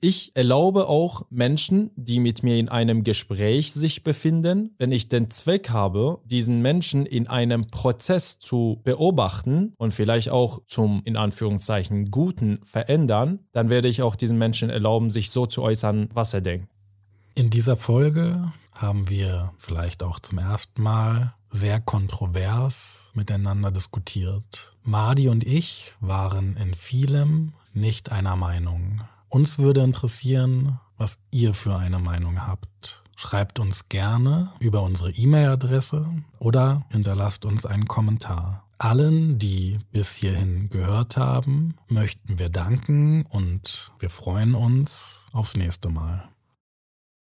[0.00, 5.30] Ich erlaube auch Menschen, die mit mir in einem Gespräch sich befinden, wenn ich den
[5.30, 12.12] Zweck habe, diesen Menschen in einem Prozess zu beobachten und vielleicht auch zum in Anführungszeichen
[12.12, 16.42] Guten verändern, dann werde ich auch diesen Menschen erlauben, sich so zu äußern, was er
[16.42, 16.68] denkt.
[17.34, 24.76] In dieser Folge haben wir vielleicht auch zum ersten Mal sehr kontrovers miteinander diskutiert.
[24.82, 29.02] Madi und ich waren in vielem nicht einer Meinung.
[29.28, 33.02] Uns würde interessieren, was ihr für eine Meinung habt.
[33.16, 36.06] Schreibt uns gerne über unsere E-Mail-Adresse
[36.38, 38.64] oder hinterlasst uns einen Kommentar.
[38.78, 45.90] Allen, die bis hierhin gehört haben, möchten wir danken und wir freuen uns aufs nächste
[45.90, 46.27] Mal.